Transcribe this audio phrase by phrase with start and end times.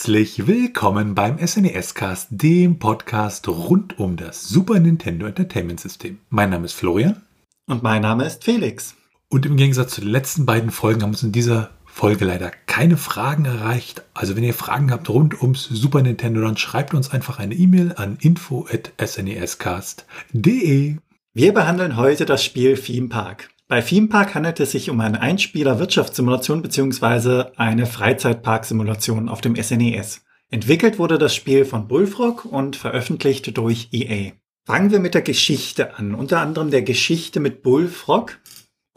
[0.00, 6.20] Herzlich willkommen beim SNES Cast, dem Podcast rund um das Super Nintendo Entertainment System.
[6.30, 7.20] Mein Name ist Florian.
[7.66, 8.96] Und mein Name ist Felix.
[9.28, 12.96] Und im Gegensatz zu den letzten beiden Folgen haben uns in dieser Folge leider keine
[12.96, 14.00] Fragen erreicht.
[14.14, 17.92] Also wenn ihr Fragen habt rund ums Super Nintendo, dann schreibt uns einfach eine E-Mail
[17.94, 20.96] an info@snescast.de.
[21.34, 23.50] Wir behandeln heute das Spiel Theme Park.
[23.70, 27.52] Bei Theme Park handelt es sich um eine Einspieler-Wirtschaftssimulation bzw.
[27.54, 30.24] eine Freizeitpark-Simulation auf dem SNES.
[30.50, 34.32] Entwickelt wurde das Spiel von Bullfrog und veröffentlicht durch EA.
[34.66, 38.40] Fangen wir mit der Geschichte an, unter anderem der Geschichte mit Bullfrog.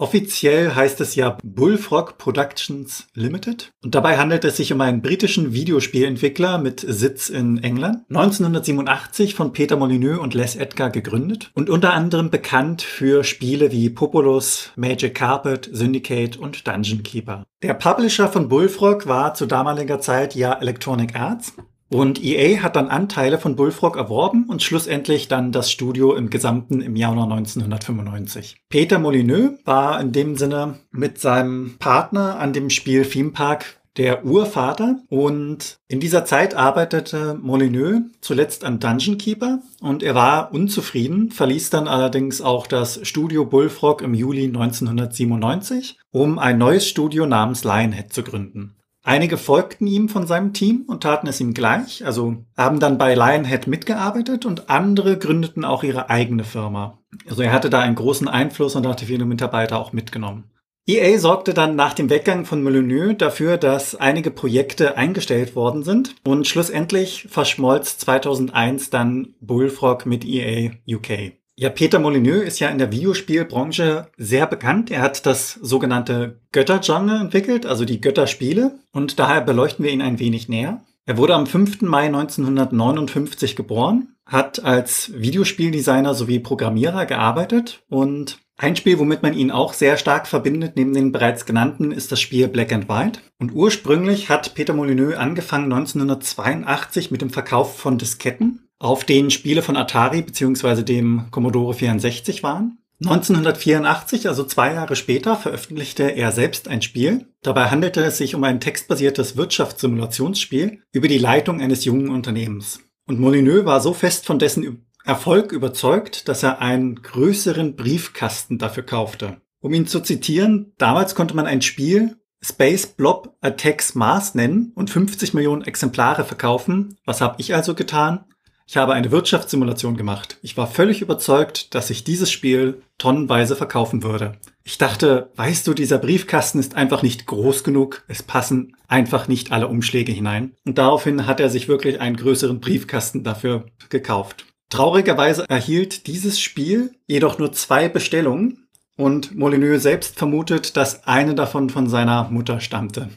[0.03, 3.71] Offiziell heißt es ja Bullfrog Productions Limited.
[3.85, 9.53] Und dabei handelt es sich um einen britischen Videospielentwickler mit Sitz in England, 1987 von
[9.53, 15.15] Peter Molyneux und Les Edgar gegründet und unter anderem bekannt für Spiele wie Populous, Magic
[15.15, 17.45] Carpet, Syndicate und Dungeon Keeper.
[17.61, 21.53] Der Publisher von Bullfrog war zu damaliger Zeit ja Electronic Arts
[21.94, 26.81] und EA hat dann Anteile von Bullfrog erworben und schlussendlich dann das Studio im Gesamten
[26.81, 28.58] im Januar 1995.
[28.69, 34.25] Peter Molyneux war in dem Sinne mit seinem Partner an dem Spiel Theme Park der
[34.25, 41.30] Urvater und in dieser Zeit arbeitete Molyneux zuletzt an Dungeon Keeper und er war unzufrieden,
[41.30, 47.63] verließ dann allerdings auch das Studio Bullfrog im Juli 1997, um ein neues Studio namens
[47.63, 48.75] Lionhead zu gründen.
[49.05, 53.15] Einige folgten ihm von seinem Team und taten es ihm gleich, also haben dann bei
[53.15, 56.99] Lionhead mitgearbeitet und andere gründeten auch ihre eigene Firma.
[57.29, 60.45] Also er hatte da einen großen Einfluss und hatte viele Mitarbeiter auch mitgenommen.
[60.85, 66.16] EA sorgte dann nach dem Weggang von Molyneux dafür, dass einige Projekte eingestellt worden sind
[66.25, 71.33] und schlussendlich verschmolz 2001 dann Bullfrog mit EA UK.
[71.56, 74.90] Ja, Peter Molyneux ist ja in der Videospielbranche sehr bekannt.
[74.90, 80.18] Er hat das sogenannte Göttergenre entwickelt, also die Götterspiele, und daher beleuchten wir ihn ein
[80.18, 80.81] wenig näher.
[81.06, 81.81] Er wurde am 5.
[81.81, 89.52] Mai 1959 geboren, hat als Videospieldesigner sowie Programmierer gearbeitet und ein Spiel, womit man ihn
[89.52, 93.20] auch sehr stark verbindet, neben den bereits genannten, ist das Spiel Black and White.
[93.40, 99.61] Und ursprünglich hat Peter Molyneux angefangen 1982 mit dem Verkauf von Disketten auf denen Spiele
[99.61, 100.84] von Atari bzw.
[100.84, 102.79] dem Commodore 64 waren.
[103.03, 107.28] 1984, also zwei Jahre später, veröffentlichte er selbst ein Spiel.
[107.41, 112.79] Dabei handelte es sich um ein textbasiertes Wirtschaftssimulationsspiel über die Leitung eines jungen Unternehmens.
[113.06, 118.84] Und Molyneux war so fest von dessen Erfolg überzeugt, dass er einen größeren Briefkasten dafür
[118.84, 119.41] kaufte.
[119.59, 124.90] Um ihn zu zitieren, damals konnte man ein Spiel Space Blob Attacks Mars nennen und
[124.90, 126.97] 50 Millionen Exemplare verkaufen.
[127.05, 128.25] Was habe ich also getan?
[128.66, 130.38] Ich habe eine Wirtschaftssimulation gemacht.
[130.41, 134.38] Ich war völlig überzeugt, dass ich dieses Spiel tonnenweise verkaufen würde.
[134.63, 138.03] Ich dachte, weißt du, dieser Briefkasten ist einfach nicht groß genug.
[138.07, 140.53] Es passen einfach nicht alle Umschläge hinein.
[140.66, 144.46] Und daraufhin hat er sich wirklich einen größeren Briefkasten dafür gekauft.
[144.69, 151.69] Traurigerweise erhielt dieses Spiel jedoch nur zwei Bestellungen und Molyneux selbst vermutet, dass eine davon
[151.69, 153.09] von seiner Mutter stammte.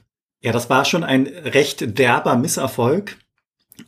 [0.42, 3.16] Ja, das war schon ein recht derber Misserfolg.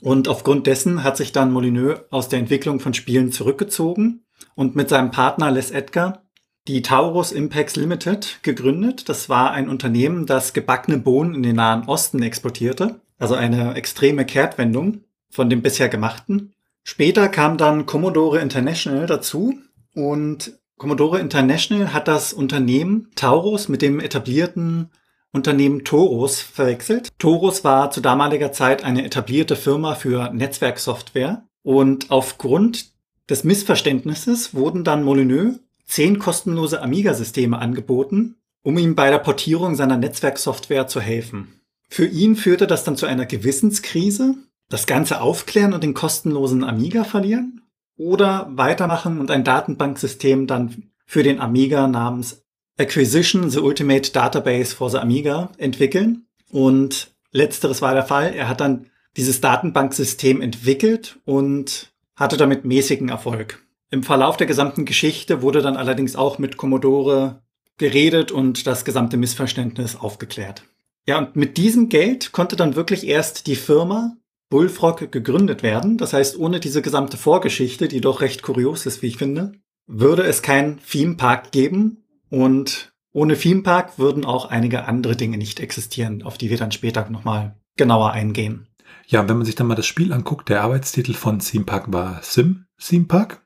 [0.01, 4.89] Und aufgrund dessen hat sich dann Molyneux aus der Entwicklung von Spielen zurückgezogen und mit
[4.89, 6.23] seinem Partner Les Edgar
[6.69, 9.09] die Taurus Impex Limited gegründet.
[9.09, 13.01] Das war ein Unternehmen, das gebackene Bohnen in den Nahen Osten exportierte.
[13.19, 15.01] Also eine extreme Kehrtwendung
[15.31, 16.53] von dem bisher gemachten.
[16.85, 19.59] Später kam dann Commodore International dazu
[19.95, 24.91] und Commodore International hat das Unternehmen Taurus mit dem etablierten
[25.33, 27.11] Unternehmen Torus verwechselt.
[27.19, 32.93] Torus war zu damaliger Zeit eine etablierte Firma für Netzwerksoftware und aufgrund
[33.29, 39.97] des Missverständnisses wurden dann Molyneux zehn kostenlose Amiga-Systeme angeboten, um ihm bei der Portierung seiner
[39.97, 41.61] Netzwerksoftware zu helfen.
[41.89, 44.35] Für ihn führte das dann zu einer Gewissenskrise,
[44.69, 47.63] das Ganze aufklären und den kostenlosen Amiga verlieren
[47.97, 52.45] oder weitermachen und ein Datenbanksystem dann für den Amiga namens
[52.79, 56.27] Acquisition, The Ultimate Database for the Amiga, entwickeln.
[56.51, 58.35] Und letzteres war der Fall.
[58.35, 58.87] Er hat dann
[59.17, 63.63] dieses Datenbanksystem entwickelt und hatte damit mäßigen Erfolg.
[63.91, 67.43] Im Verlauf der gesamten Geschichte wurde dann allerdings auch mit Commodore
[67.79, 70.63] geredet und das gesamte Missverständnis aufgeklärt.
[71.07, 74.17] Ja, und mit diesem Geld konnte dann wirklich erst die Firma
[74.51, 75.97] Bullfrog gegründet werden.
[75.97, 79.53] Das heißt, ohne diese gesamte Vorgeschichte, die doch recht kurios ist, wie ich finde,
[79.87, 85.39] würde es kein Theme Park geben und ohne Theme Park würden auch einige andere Dinge
[85.39, 88.69] nicht existieren, auf die wir dann später nochmal genauer eingehen.
[89.07, 92.21] Ja, wenn man sich dann mal das Spiel anguckt, der Arbeitstitel von Theme Park war
[92.23, 93.45] Sim Theme Park.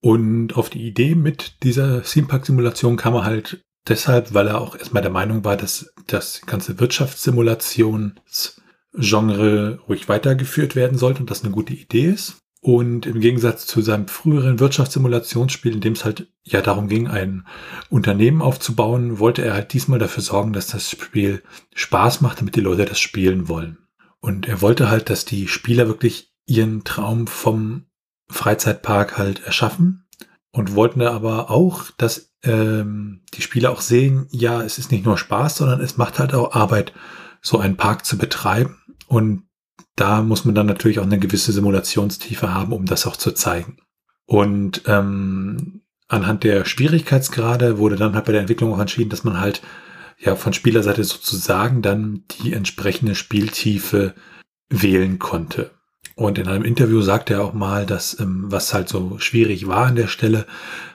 [0.00, 4.60] Und auf die Idee mit dieser Theme Park Simulation kam er halt deshalb, weil er
[4.60, 8.60] auch erstmal der Meinung war, dass das ganze Wirtschaftssimulations
[8.96, 12.38] Genre ruhig weitergeführt werden sollte und das eine gute Idee ist.
[12.64, 17.46] Und im Gegensatz zu seinem früheren Wirtschaftssimulationsspiel, in dem es halt ja darum ging, ein
[17.90, 21.42] Unternehmen aufzubauen, wollte er halt diesmal dafür sorgen, dass das Spiel
[21.74, 23.76] Spaß macht, damit die Leute das spielen wollen.
[24.18, 27.84] Und er wollte halt, dass die Spieler wirklich ihren Traum vom
[28.30, 30.06] Freizeitpark halt erschaffen
[30.50, 35.18] und wollten aber auch, dass ähm, die Spieler auch sehen, ja, es ist nicht nur
[35.18, 36.94] Spaß, sondern es macht halt auch Arbeit,
[37.42, 38.78] so einen Park zu betreiben.
[39.06, 39.42] Und
[39.96, 43.78] da muss man dann natürlich auch eine gewisse Simulationstiefe haben, um das auch zu zeigen.
[44.26, 49.40] Und ähm, anhand der Schwierigkeitsgrade wurde dann halt bei der Entwicklung auch entschieden, dass man
[49.40, 49.62] halt
[50.18, 54.14] ja von Spielerseite sozusagen dann die entsprechende Spieltiefe
[54.68, 55.70] wählen konnte.
[56.16, 59.86] Und in einem Interview sagte er auch mal, dass ähm, was halt so schwierig war
[59.86, 60.46] an der Stelle,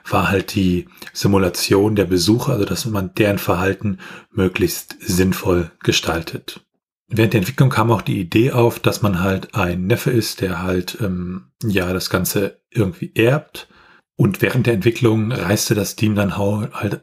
[0.08, 3.98] war halt die Simulation der Besucher, also dass man deren Verhalten
[4.32, 6.62] möglichst sinnvoll gestaltet.
[7.12, 10.62] Während der Entwicklung kam auch die Idee auf, dass man halt ein Neffe ist, der
[10.62, 13.68] halt ähm, ja das Ganze irgendwie erbt.
[14.16, 17.00] Und während der Entwicklung reiste das Team dann halt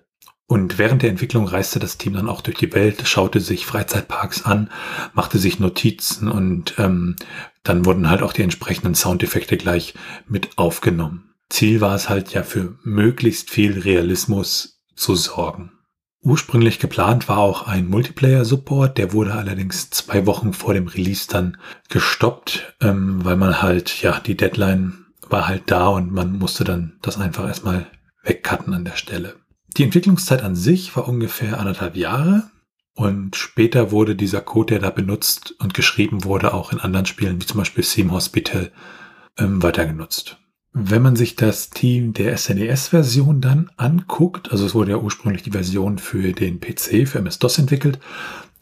[0.50, 4.45] und während der Entwicklung reiste das Team dann auch durch die Welt, schaute sich Freizeitparks
[4.45, 4.69] an,
[5.13, 7.18] machte sich Notizen und ähm,
[7.63, 9.94] dann wurden halt auch die entsprechenden Soundeffekte gleich
[10.25, 11.33] mit aufgenommen.
[11.50, 15.76] Ziel war es halt ja für möglichst viel Realismus zu sorgen.
[16.21, 21.57] Ursprünglich geplant war auch ein Multiplayer-Support, der wurde allerdings zwei Wochen vor dem Release dann
[21.89, 26.97] gestoppt, ähm, weil man halt, ja, die Deadline war halt da und man musste dann
[27.01, 27.87] das einfach erstmal
[28.23, 29.35] wegcutten an der Stelle.
[29.77, 32.49] Die Entwicklungszeit an sich war ungefähr anderthalb Jahre
[32.93, 37.39] und später wurde dieser Code, der da benutzt und geschrieben wurde, auch in anderen Spielen,
[37.39, 38.71] wie zum Beispiel Theme Hospital,
[39.37, 40.37] ähm, weiter genutzt.
[40.79, 45.50] Wenn man sich das Team der SNES-Version dann anguckt, also es wurde ja ursprünglich die
[45.50, 48.00] Version für den PC, für MS-DOS entwickelt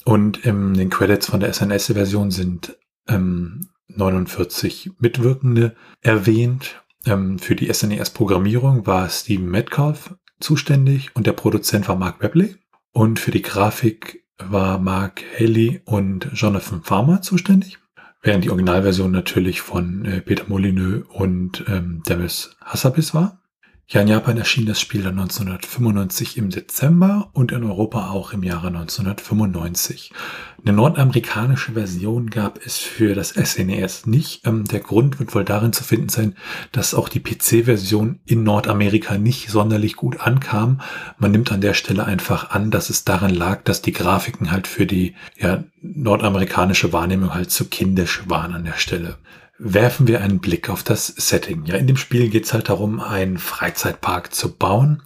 [0.06, 2.78] und in den Credits von der SNES-Version sind
[3.10, 6.82] ähm, 49 Mitwirkende erwähnt.
[7.06, 12.56] Ähm, für die SNES-Programmierung war Steven Metcalf zuständig und der Produzent war Mark Webley.
[12.94, 17.78] Und für die Grafik war Mark Haley und Jonathan Farmer zuständig
[18.26, 23.40] während die Originalversion natürlich von äh, Peter Molyneux und ähm, Demis Hassabis war.
[23.88, 28.42] Ja, in Japan erschien das Spiel dann 1995 im Dezember und in Europa auch im
[28.42, 30.12] Jahre 1995.
[30.64, 34.48] Eine nordamerikanische Version gab es für das SNES e nicht.
[34.48, 36.36] Ähm, der Grund wird wohl darin zu finden sein,
[36.72, 40.82] dass auch die PC-Version in Nordamerika nicht sonderlich gut ankam.
[41.20, 44.66] Man nimmt an der Stelle einfach an, dass es daran lag, dass die Grafiken halt
[44.66, 49.20] für die ja, nordamerikanische Wahrnehmung halt zu kindisch waren an der Stelle
[49.58, 51.66] werfen wir einen Blick auf das Setting.
[51.66, 55.04] Ja, in dem Spiel geht es halt darum, einen Freizeitpark zu bauen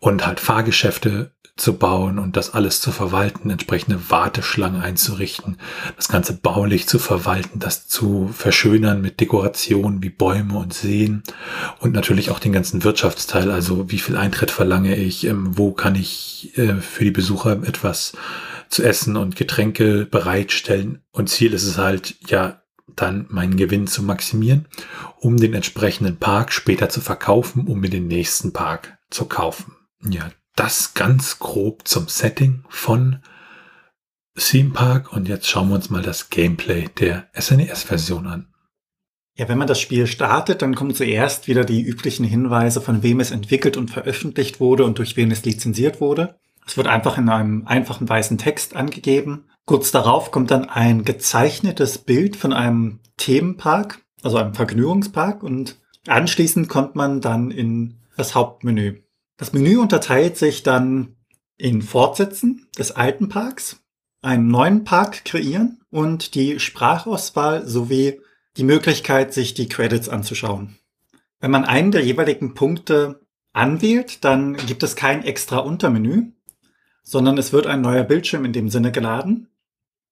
[0.00, 5.56] und halt Fahrgeschäfte zu bauen und das alles zu verwalten, entsprechende Warteschlangen einzurichten,
[5.96, 11.22] das Ganze baulich zu verwalten, das zu verschönern mit Dekorationen wie Bäume und Seen
[11.80, 15.94] und natürlich auch den ganzen Wirtschaftsteil, also wie viel Eintritt verlange ich, ähm, wo kann
[15.94, 18.12] ich äh, für die Besucher etwas
[18.68, 21.00] zu essen und Getränke bereitstellen.
[21.12, 22.60] Und Ziel ist es halt, ja,
[22.96, 24.66] dann meinen Gewinn zu maximieren,
[25.18, 29.76] um den entsprechenden Park später zu verkaufen, um mir den nächsten Park zu kaufen.
[30.02, 33.20] Ja, das ganz grob zum Setting von
[34.36, 38.48] Theme Park und jetzt schauen wir uns mal das Gameplay der SNES-Version an.
[39.36, 43.20] Ja, wenn man das Spiel startet, dann kommen zuerst wieder die üblichen Hinweise, von wem
[43.20, 46.38] es entwickelt und veröffentlicht wurde und durch wen es lizenziert wurde.
[46.66, 49.44] Es wird einfach in einem einfachen weißen Text angegeben.
[49.64, 56.68] Kurz darauf kommt dann ein gezeichnetes Bild von einem Themenpark, also einem Vergnügungspark und anschließend
[56.68, 59.02] kommt man dann in das Hauptmenü.
[59.36, 61.16] Das Menü unterteilt sich dann
[61.56, 63.82] in Fortsetzen des alten Parks,
[64.22, 68.20] einen neuen Park kreieren und die Sprachauswahl sowie
[68.56, 70.76] die Möglichkeit, sich die Credits anzuschauen.
[71.40, 73.20] Wenn man einen der jeweiligen Punkte
[73.52, 76.32] anwählt, dann gibt es kein extra Untermenü,
[77.06, 79.48] sondern es wird ein neuer Bildschirm in dem Sinne geladen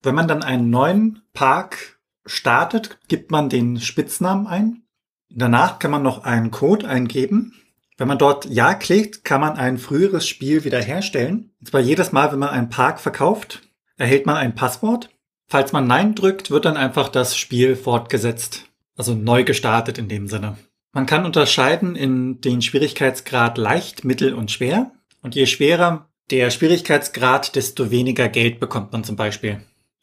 [0.04, 4.82] wenn man dann einen neuen Park startet, gibt man den Spitznamen ein.
[5.30, 7.54] Danach kann man noch einen Code eingeben.
[7.96, 11.52] Wenn man dort Ja klickt, kann man ein früheres Spiel wiederherstellen.
[11.60, 13.62] Und zwar jedes Mal, wenn man einen Park verkauft,
[13.96, 15.10] erhält man ein Passwort.
[15.46, 18.66] Falls man Nein drückt, wird dann einfach das Spiel fortgesetzt.
[18.96, 20.56] Also neu gestartet in dem Sinne.
[20.92, 24.92] Man kann unterscheiden in den Schwierigkeitsgrad leicht, mittel und schwer.
[25.22, 29.60] Und je schwerer der Schwierigkeitsgrad, desto weniger Geld bekommt man zum Beispiel.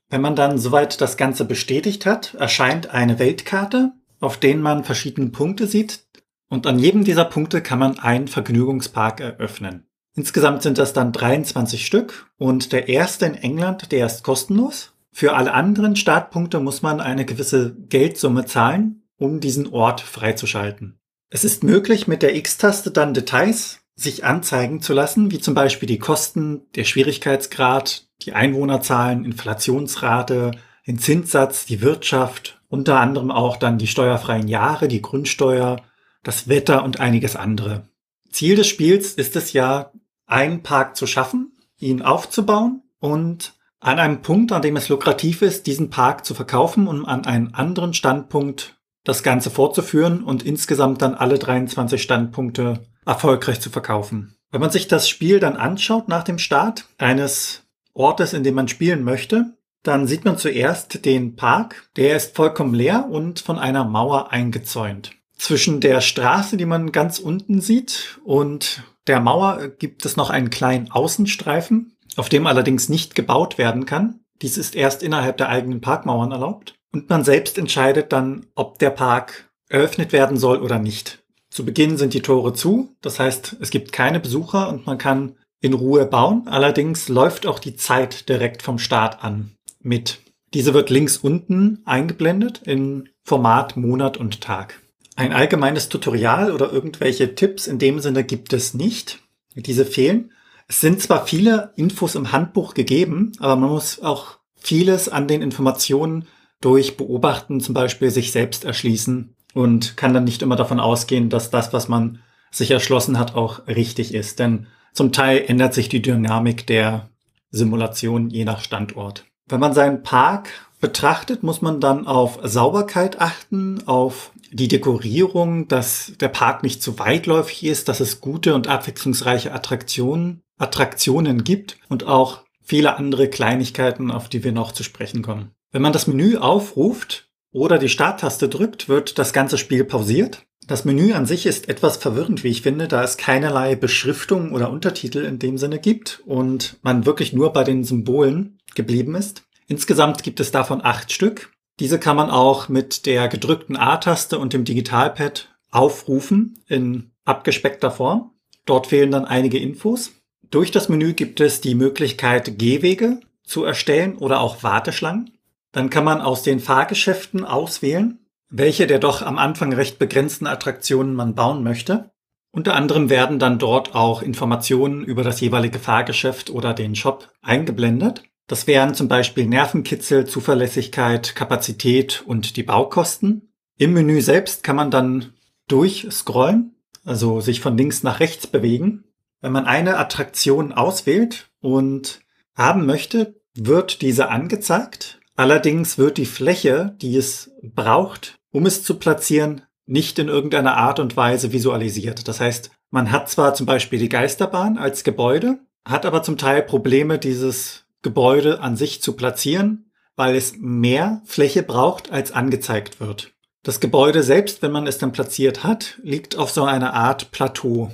[0.09, 5.29] Wenn man dann soweit das Ganze bestätigt hat, erscheint eine Weltkarte, auf denen man verschiedene
[5.29, 6.05] Punkte sieht
[6.49, 9.87] und an jedem dieser Punkte kann man einen Vergnügungspark eröffnen.
[10.15, 14.93] Insgesamt sind das dann 23 Stück und der erste in England, der ist kostenlos.
[15.13, 20.99] Für alle anderen Startpunkte muss man eine gewisse Geldsumme zahlen, um diesen Ort freizuschalten.
[21.29, 25.87] Es ist möglich, mit der X-Taste dann Details sich anzeigen zu lassen, wie zum Beispiel
[25.87, 30.51] die Kosten, der Schwierigkeitsgrad, die Einwohnerzahlen, Inflationsrate,
[30.87, 35.81] den Zinssatz, die Wirtschaft, unter anderem auch dann die steuerfreien Jahre, die Grundsteuer,
[36.23, 37.87] das Wetter und einiges andere.
[38.29, 39.91] Ziel des Spiels ist es ja,
[40.25, 45.65] einen Park zu schaffen, ihn aufzubauen und an einem Punkt, an dem es lukrativ ist,
[45.67, 51.15] diesen Park zu verkaufen, um an einen anderen Standpunkt das Ganze fortzuführen und insgesamt dann
[51.15, 54.35] alle 23 Standpunkte erfolgreich zu verkaufen.
[54.51, 58.67] Wenn man sich das Spiel dann anschaut nach dem Start eines Ortes, in dem man
[58.67, 59.53] spielen möchte,
[59.83, 61.89] dann sieht man zuerst den Park.
[61.95, 65.11] Der ist vollkommen leer und von einer Mauer eingezäunt.
[65.37, 70.51] Zwischen der Straße, die man ganz unten sieht, und der Mauer gibt es noch einen
[70.51, 74.19] kleinen Außenstreifen, auf dem allerdings nicht gebaut werden kann.
[74.41, 76.75] Dies ist erst innerhalb der eigenen Parkmauern erlaubt.
[76.93, 81.20] Und man selbst entscheidet dann, ob der Park eröffnet werden soll oder nicht.
[81.51, 85.35] Zu Beginn sind die Tore zu, das heißt, es gibt keine Besucher und man kann
[85.59, 86.47] in Ruhe bauen.
[86.47, 90.19] Allerdings läuft auch die Zeit direkt vom Start an mit.
[90.53, 94.81] Diese wird links unten eingeblendet in Format Monat und Tag.
[95.17, 99.19] Ein allgemeines Tutorial oder irgendwelche Tipps in dem Sinne gibt es nicht.
[99.53, 100.31] Diese fehlen.
[100.69, 105.41] Es sind zwar viele Infos im Handbuch gegeben, aber man muss auch vieles an den
[105.41, 106.27] Informationen
[106.61, 111.49] durch Beobachten zum Beispiel sich selbst erschließen und kann dann nicht immer davon ausgehen, dass
[111.49, 112.19] das, was man
[112.51, 114.39] sich erschlossen hat, auch richtig ist.
[114.39, 117.09] Denn zum Teil ändert sich die Dynamik der
[117.49, 119.25] Simulation je nach Standort.
[119.47, 126.13] Wenn man seinen Park betrachtet, muss man dann auf Sauberkeit achten, auf die Dekorierung, dass
[126.19, 132.05] der Park nicht zu weitläufig ist, dass es gute und abwechslungsreiche Attraktionen, Attraktionen gibt und
[132.05, 135.51] auch viele andere Kleinigkeiten, auf die wir noch zu sprechen kommen.
[135.71, 140.43] Wenn man das Menü aufruft oder die Starttaste drückt, wird das ganze Spiel pausiert.
[140.67, 144.69] Das Menü an sich ist etwas verwirrend, wie ich finde, da es keinerlei Beschriftung oder
[144.69, 149.43] Untertitel in dem Sinne gibt und man wirklich nur bei den Symbolen geblieben ist.
[149.67, 151.51] Insgesamt gibt es davon acht Stück.
[151.79, 158.31] Diese kann man auch mit der gedrückten A-Taste und dem Digitalpad aufrufen in abgespeckter Form.
[158.65, 160.11] Dort fehlen dann einige Infos.
[160.49, 165.31] Durch das Menü gibt es die Möglichkeit, Gehwege zu erstellen oder auch Warteschlangen.
[165.71, 171.15] Dann kann man aus den Fahrgeschäften auswählen, welche der doch am Anfang recht begrenzten Attraktionen
[171.15, 172.11] man bauen möchte.
[172.51, 178.23] Unter anderem werden dann dort auch Informationen über das jeweilige Fahrgeschäft oder den Shop eingeblendet.
[178.47, 183.53] Das wären zum Beispiel Nervenkitzel, Zuverlässigkeit, Kapazität und die Baukosten.
[183.77, 185.33] Im Menü selbst kann man dann
[185.69, 186.75] durchscrollen,
[187.05, 189.05] also sich von links nach rechts bewegen.
[189.39, 192.19] Wenn man eine Attraktion auswählt und
[192.53, 195.20] haben möchte, wird diese angezeigt.
[195.41, 200.99] Allerdings wird die Fläche, die es braucht, um es zu platzieren, nicht in irgendeiner Art
[200.99, 202.27] und Weise visualisiert.
[202.27, 206.61] Das heißt, man hat zwar zum Beispiel die Geisterbahn als Gebäude, hat aber zum Teil
[206.61, 213.33] Probleme, dieses Gebäude an sich zu platzieren, weil es mehr Fläche braucht, als angezeigt wird.
[213.63, 217.89] Das Gebäude selbst, wenn man es dann platziert hat, liegt auf so einer Art Plateau.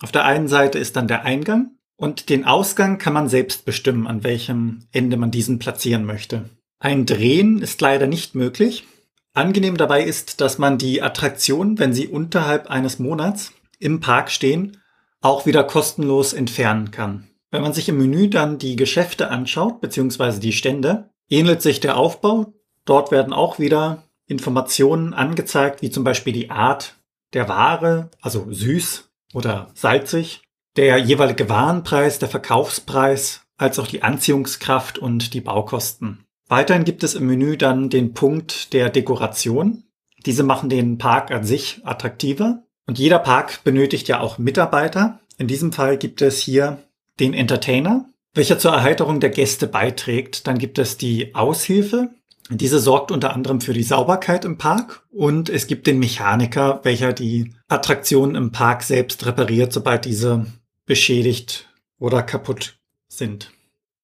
[0.00, 4.08] Auf der einen Seite ist dann der Eingang und den Ausgang kann man selbst bestimmen,
[4.08, 6.50] an welchem Ende man diesen platzieren möchte.
[6.80, 8.86] Ein Drehen ist leider nicht möglich.
[9.34, 14.80] Angenehm dabei ist, dass man die Attraktionen, wenn sie unterhalb eines Monats im Park stehen,
[15.20, 17.28] auch wieder kostenlos entfernen kann.
[17.50, 21.96] Wenn man sich im Menü dann die Geschäfte anschaut, beziehungsweise die Stände, ähnelt sich der
[21.96, 22.52] Aufbau.
[22.84, 26.94] Dort werden auch wieder Informationen angezeigt, wie zum Beispiel die Art
[27.32, 30.42] der Ware, also süß oder salzig,
[30.76, 36.24] der jeweilige Warenpreis, der Verkaufspreis, als auch die Anziehungskraft und die Baukosten.
[36.48, 39.84] Weiterhin gibt es im Menü dann den Punkt der Dekoration.
[40.24, 42.62] Diese machen den Park an sich attraktiver.
[42.86, 45.20] Und jeder Park benötigt ja auch Mitarbeiter.
[45.36, 46.78] In diesem Fall gibt es hier
[47.20, 50.46] den Entertainer, welcher zur Erheiterung der Gäste beiträgt.
[50.46, 52.10] Dann gibt es die Aushilfe.
[52.50, 57.12] Diese sorgt unter anderem für die Sauberkeit im Park und es gibt den Mechaniker, welcher
[57.12, 60.46] die Attraktionen im Park selbst repariert, sobald diese
[60.86, 62.78] beschädigt oder kaputt
[63.08, 63.50] sind.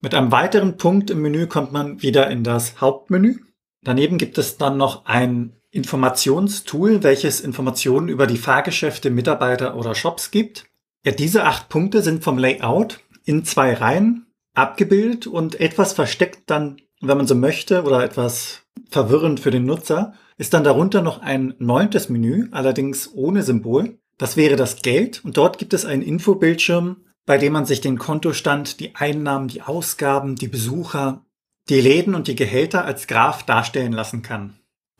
[0.04, 3.38] Mit einem weiteren Punkt im Menü kommt man wieder in das Hauptmenü.
[3.82, 10.30] Daneben gibt es dann noch ein Informationstool, welches Informationen über die Fahrgeschäfte, Mitarbeiter oder Shops
[10.30, 10.66] gibt.
[11.06, 16.82] Ja, diese acht Punkte sind vom Layout in zwei Reihen abgebildet und etwas versteckt dann,
[17.00, 21.54] wenn man so möchte, oder etwas verwirrend für den Nutzer, ist dann darunter noch ein
[21.58, 23.96] neuntes Menü, allerdings ohne Symbol.
[24.18, 27.98] Das wäre das Geld und dort gibt es einen Infobildschirm, bei dem man sich den
[27.98, 31.24] Kontostand, die Einnahmen, die Ausgaben, die Besucher,
[31.68, 34.58] die Läden und die Gehälter als Graph darstellen lassen kann.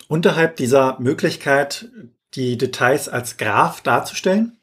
[0.08, 1.88] Unterhalb dieser Möglichkeit,
[2.34, 4.58] die Details als Graph darzustellen,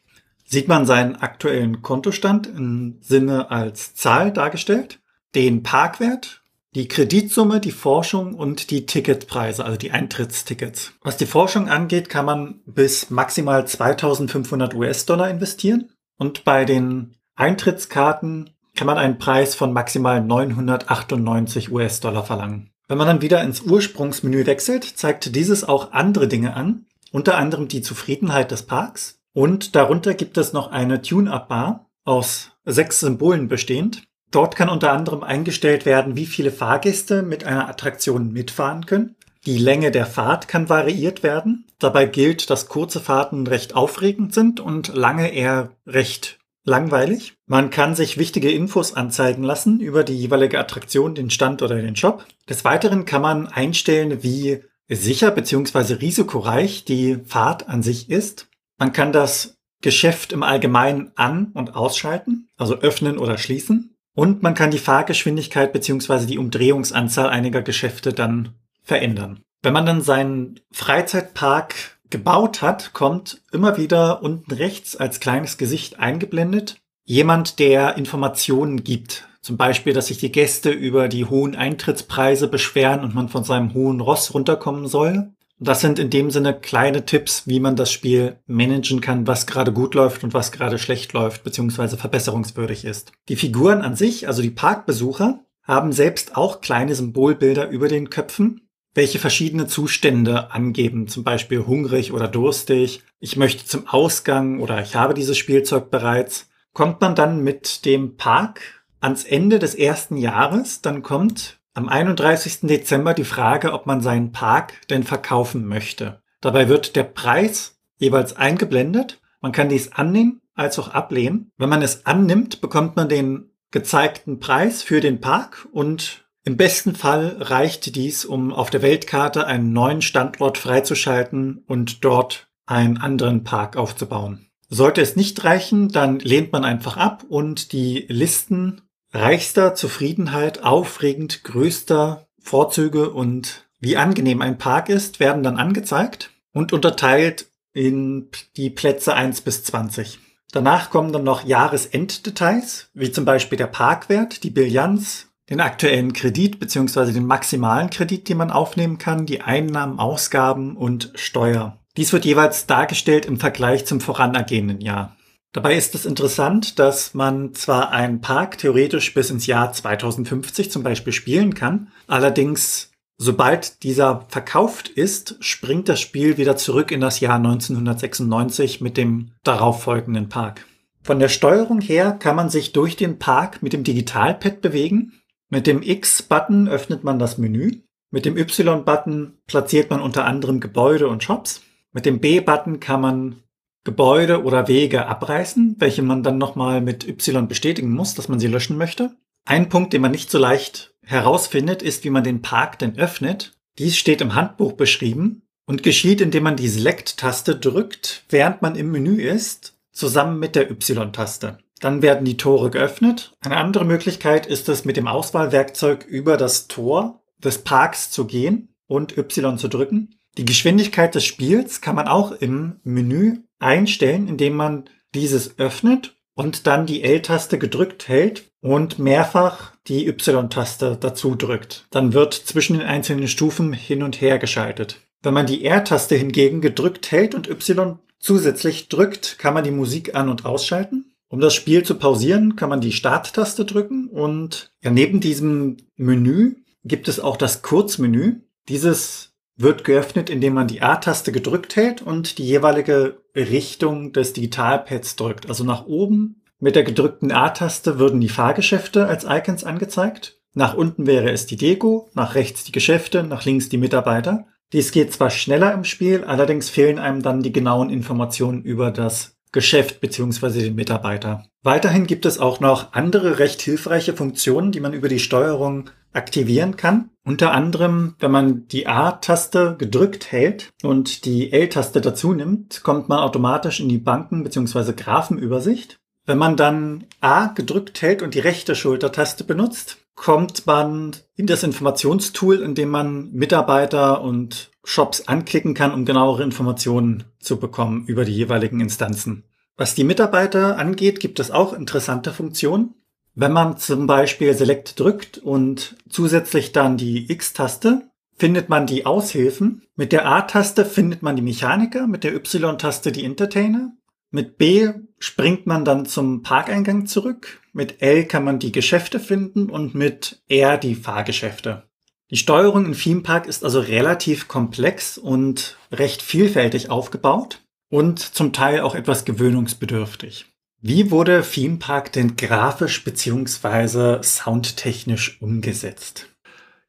[0.46, 5.00] sieht man seinen aktuellen Kontostand im Sinne als Zahl dargestellt,
[5.34, 6.42] den Parkwert,
[6.76, 10.94] die Kreditsumme, die Forschung und die Ticketpreise, also die Eintrittstickets.
[11.02, 18.50] Was die Forschung angeht, kann man bis maximal 2500 US-Dollar investieren und bei den Eintrittskarten
[18.76, 22.72] kann man einen Preis von maximal 998 US-Dollar verlangen.
[22.88, 27.68] Wenn man dann wieder ins Ursprungsmenü wechselt, zeigt dieses auch andere Dinge an, unter anderem
[27.68, 29.20] die Zufriedenheit des Parks.
[29.34, 34.04] Und darunter gibt es noch eine Tune-Up-Bar aus sechs Symbolen bestehend.
[34.30, 39.16] Dort kann unter anderem eingestellt werden, wie viele Fahrgäste mit einer Attraktion mitfahren können.
[39.46, 41.66] Die Länge der Fahrt kann variiert werden.
[41.80, 47.34] Dabei gilt, dass kurze Fahrten recht aufregend sind und lange eher recht langweilig.
[47.48, 51.96] Man kann sich wichtige Infos anzeigen lassen über die jeweilige Attraktion, den Stand oder den
[51.96, 52.26] Shop.
[52.50, 55.94] Des Weiteren kann man einstellen, wie sicher bzw.
[55.94, 58.48] risikoreich die Fahrt an sich ist.
[58.78, 63.96] Man kann das Geschäft im Allgemeinen an- und ausschalten, also öffnen oder schließen.
[64.14, 66.26] Und man kann die Fahrgeschwindigkeit bzw.
[66.26, 68.50] die Umdrehungsanzahl einiger Geschäfte dann
[68.84, 69.40] verändern.
[69.64, 76.00] Wenn man dann seinen Freizeitpark gebaut hat, kommt immer wieder unten rechts als kleines Gesicht
[76.00, 79.28] eingeblendet jemand, der Informationen gibt.
[79.42, 83.74] Zum Beispiel, dass sich die Gäste über die hohen Eintrittspreise beschweren und man von seinem
[83.74, 85.34] hohen Ross runterkommen soll.
[85.60, 89.74] Das sind in dem Sinne kleine Tipps, wie man das Spiel managen kann, was gerade
[89.74, 93.12] gut läuft und was gerade schlecht läuft, beziehungsweise verbesserungswürdig ist.
[93.30, 98.62] Die Figuren an sich, also die Parkbesucher, haben selbst auch kleine Symbolbilder über den Köpfen,
[98.94, 104.96] welche verschiedene Zustände angeben, zum Beispiel hungrig oder durstig, ich möchte zum Ausgang oder ich
[104.96, 106.50] habe dieses Spielzeug bereits.
[106.74, 112.62] Kommt man dann mit dem Park ans Ende des ersten Jahres, dann kommt am 31.
[112.64, 116.22] Dezember die Frage, ob man seinen Park denn verkaufen möchte.
[116.42, 119.22] Dabei wird der Preis jeweils eingeblendet.
[119.40, 121.52] Man kann dies annehmen als auch ablehnen.
[121.58, 126.96] Wenn man es annimmt, bekommt man den gezeigten Preis für den Park und im besten
[126.96, 133.44] Fall reicht dies, um auf der Weltkarte einen neuen Standort freizuschalten und dort einen anderen
[133.44, 134.48] Park aufzubauen.
[134.70, 141.44] Sollte es nicht reichen, dann lehnt man einfach ab und die Listen reichster Zufriedenheit, aufregend
[141.44, 148.70] größter Vorzüge und wie angenehm ein Park ist, werden dann angezeigt und unterteilt in die
[148.70, 150.20] Plätze 1 bis 20.
[150.52, 156.60] Danach kommen dann noch Jahresenddetails, wie zum Beispiel der Parkwert, die Bilanz, den aktuellen Kredit
[156.60, 157.12] bzw.
[157.12, 161.78] den maximalen Kredit, den man aufnehmen kann, die Einnahmen, Ausgaben und Steuer.
[161.98, 165.18] Dies wird jeweils dargestellt im Vergleich zum voranergehenden Jahr.
[165.52, 170.84] Dabei ist es interessant, dass man zwar einen Park theoretisch bis ins Jahr 2050 zum
[170.84, 177.20] Beispiel spielen kann, allerdings sobald dieser verkauft ist, springt das Spiel wieder zurück in das
[177.20, 180.66] Jahr 1996 mit dem darauffolgenden Park.
[181.04, 185.12] Von der Steuerung her kann man sich durch den Park mit dem Digitalpad bewegen
[185.52, 187.82] mit dem X-Button öffnet man das Menü.
[188.10, 191.62] Mit dem Y-Button platziert man unter anderem Gebäude und Shops.
[191.92, 193.36] Mit dem B-Button kann man
[193.84, 198.48] Gebäude oder Wege abreißen, welche man dann nochmal mit Y bestätigen muss, dass man sie
[198.48, 199.12] löschen möchte.
[199.44, 203.54] Ein Punkt, den man nicht so leicht herausfindet, ist, wie man den Park denn öffnet.
[203.78, 208.92] Dies steht im Handbuch beschrieben und geschieht, indem man die Select-Taste drückt, während man im
[208.92, 211.58] Menü ist, zusammen mit der Y-Taste.
[211.82, 213.34] Dann werden die Tore geöffnet.
[213.42, 218.70] Eine andere Möglichkeit ist es, mit dem Auswahlwerkzeug über das Tor des Parks zu gehen
[218.88, 220.16] und Y zu drücken.
[220.38, 226.68] Die Geschwindigkeit des Spiels kann man auch im Menü einstellen, indem man dieses öffnet und
[226.68, 231.88] dann die L-Taste gedrückt hält und mehrfach die Y-Taste dazu drückt.
[231.90, 235.02] Dann wird zwischen den einzelnen Stufen hin und her geschaltet.
[235.24, 240.16] Wenn man die R-Taste hingegen gedrückt hält und Y zusätzlich drückt, kann man die Musik
[240.16, 241.11] an- und ausschalten.
[241.32, 246.58] Um das Spiel zu pausieren, kann man die Starttaste drücken und ja, neben diesem Menü
[246.84, 248.42] gibt es auch das Kurzmenü.
[248.68, 255.16] Dieses wird geöffnet, indem man die A-Taste gedrückt hält und die jeweilige Richtung des Digitalpads
[255.16, 255.48] drückt.
[255.48, 260.38] Also nach oben mit der gedrückten A-Taste würden die Fahrgeschäfte als Icons angezeigt.
[260.54, 264.48] Nach unten wäre es die Deko, nach rechts die Geschäfte, nach links die Mitarbeiter.
[264.74, 269.38] Dies geht zwar schneller im Spiel, allerdings fehlen einem dann die genauen Informationen über das
[269.52, 271.46] Geschäft beziehungsweise den Mitarbeiter.
[271.64, 276.76] Weiterhin gibt es auch noch andere recht hilfreiche Funktionen, die man über die Steuerung aktivieren
[276.76, 277.10] kann.
[277.24, 283.20] Unter anderem, wenn man die A-Taste gedrückt hält und die L-Taste dazu nimmt, kommt man
[283.20, 285.98] automatisch in die Banken- beziehungsweise Graphenübersicht.
[286.26, 291.64] Wenn man dann A gedrückt hält und die rechte Schultertaste benutzt, kommt man in das
[291.64, 298.26] Informationstool, in dem man Mitarbeiter und Shops anklicken kann, um genauere Informationen zu bekommen über
[298.26, 299.44] die jeweiligen Instanzen.
[299.78, 302.96] Was die Mitarbeiter angeht, gibt es auch interessante Funktionen.
[303.34, 309.84] Wenn man zum Beispiel Select drückt und zusätzlich dann die X-Taste, findet man die Aushilfen.
[309.96, 313.94] Mit der A-Taste findet man die Mechaniker, mit der Y-Taste die Entertainer.
[314.32, 317.61] Mit B springt man dann zum Parkeingang zurück.
[317.74, 321.84] Mit L kann man die Geschäfte finden und mit R die Fahrgeschäfte.
[322.30, 328.54] Die Steuerung im Theme Park ist also relativ komplex und recht vielfältig aufgebaut und zum
[328.54, 330.46] Teil auch etwas gewöhnungsbedürftig.
[330.82, 336.28] Wie wurde Theme Park denn grafisch beziehungsweise soundtechnisch umgesetzt?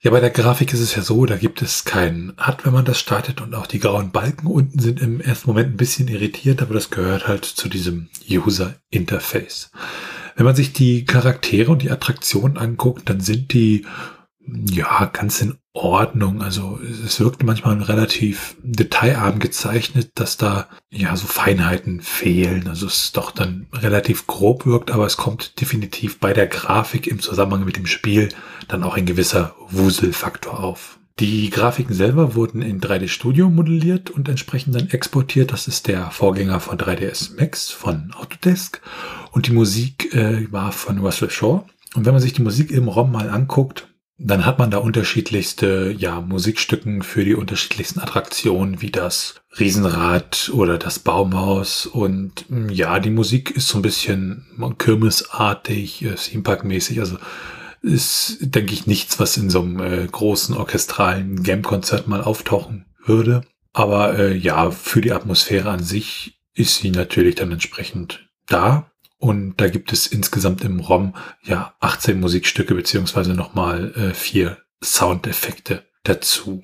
[0.00, 2.84] Ja, bei der Grafik ist es ja so, da gibt es keinen Ad, wenn man
[2.84, 6.60] das startet und auch die grauen Balken unten sind im ersten Moment ein bisschen irritiert,
[6.60, 9.70] aber das gehört halt zu diesem User Interface.
[10.36, 13.84] Wenn man sich die Charaktere und die Attraktionen anguckt, dann sind die
[14.46, 16.42] ja, ganz in Ordnung.
[16.42, 22.68] Also es wirkt manchmal relativ detailarm gezeichnet, dass da ja so Feinheiten fehlen.
[22.68, 27.20] Also es doch dann relativ grob wirkt, aber es kommt definitiv bei der Grafik im
[27.20, 28.28] Zusammenhang mit dem Spiel
[28.68, 30.98] dann auch ein gewisser Wuselfaktor auf.
[31.18, 35.52] Die Grafiken selber wurden in 3D Studio modelliert und entsprechend dann exportiert.
[35.52, 38.80] Das ist der Vorgänger von 3ds Max von Autodesk
[39.30, 41.64] und die Musik äh, war von Russell Shaw.
[41.94, 43.88] Und wenn man sich die Musik im ROM mal anguckt,
[44.24, 50.78] dann hat man da unterschiedlichste, ja, Musikstücken für die unterschiedlichsten Attraktionen, wie das Riesenrad oder
[50.78, 51.86] das Baumhaus.
[51.86, 54.46] Und hm, ja, die Musik ist so ein bisschen
[54.78, 57.00] kirmesartig, äh, Theme-Park-mäßig.
[57.00, 57.18] Also
[57.82, 63.42] ist, denke ich, nichts, was in so einem äh, großen orchestralen Game-Konzert mal auftauchen würde.
[63.72, 68.90] Aber äh, ja, für die Atmosphäre an sich ist sie natürlich dann entsprechend da.
[69.18, 75.84] Und da gibt es insgesamt im ROM ja 18 Musikstücke beziehungsweise nochmal äh, vier Soundeffekte
[76.02, 76.62] dazu.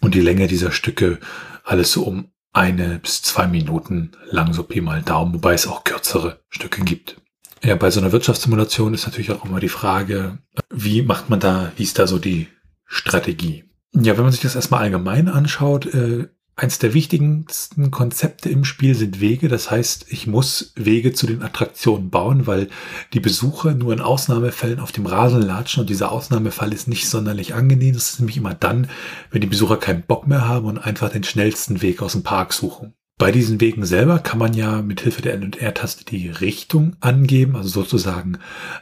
[0.00, 1.18] Und die Länge dieser Stücke
[1.64, 5.84] alles so um eine bis zwei Minuten lang, so Pi mal Daumen, wobei es auch
[5.84, 7.19] kürzere Stücke gibt.
[7.62, 10.38] Ja, bei so einer Wirtschaftssimulation ist natürlich auch immer die Frage,
[10.70, 12.48] wie macht man da, wie ist da so die
[12.86, 13.64] Strategie?
[13.92, 16.28] Ja, wenn man sich das erstmal allgemein anschaut, äh,
[16.60, 19.48] Eins der wichtigsten Konzepte im Spiel sind Wege.
[19.48, 22.68] Das heißt, ich muss Wege zu den Attraktionen bauen, weil
[23.14, 27.54] die Besucher nur in Ausnahmefällen auf dem Rasen latschen und dieser Ausnahmefall ist nicht sonderlich
[27.54, 27.94] angenehm.
[27.94, 28.90] Das ist nämlich immer dann,
[29.30, 32.52] wenn die Besucher keinen Bock mehr haben und einfach den schnellsten Weg aus dem Park
[32.52, 32.92] suchen.
[33.20, 36.96] Bei diesen Wegen selber kann man ja mit Hilfe der L- und R-Taste die Richtung
[37.00, 38.38] angeben, also sozusagen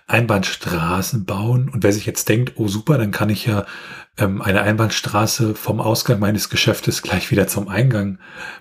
[0.06, 1.68] Einbahnstraßen bauen.
[1.68, 3.66] Und wer sich jetzt denkt, oh super, dann kann ich ja
[4.16, 8.20] ähm, eine Einbahnstraße vom Ausgang meines Geschäftes gleich wieder zum Eingang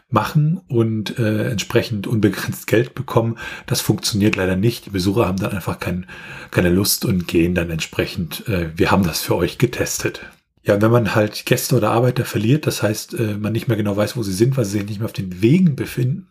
[0.09, 3.37] machen und äh, entsprechend unbegrenzt Geld bekommen.
[3.67, 4.87] Das funktioniert leider nicht.
[4.87, 6.07] Die Besucher haben dann einfach kein,
[6.49, 8.47] keine Lust und gehen dann entsprechend.
[8.47, 10.21] Äh, wir haben das für euch getestet.
[10.67, 13.95] Ja, wenn man halt Gäste oder Arbeiter verliert, das heißt, äh, man nicht mehr genau
[13.95, 16.27] weiß, wo sie sind, weil sie sich nicht mehr auf den Wegen befinden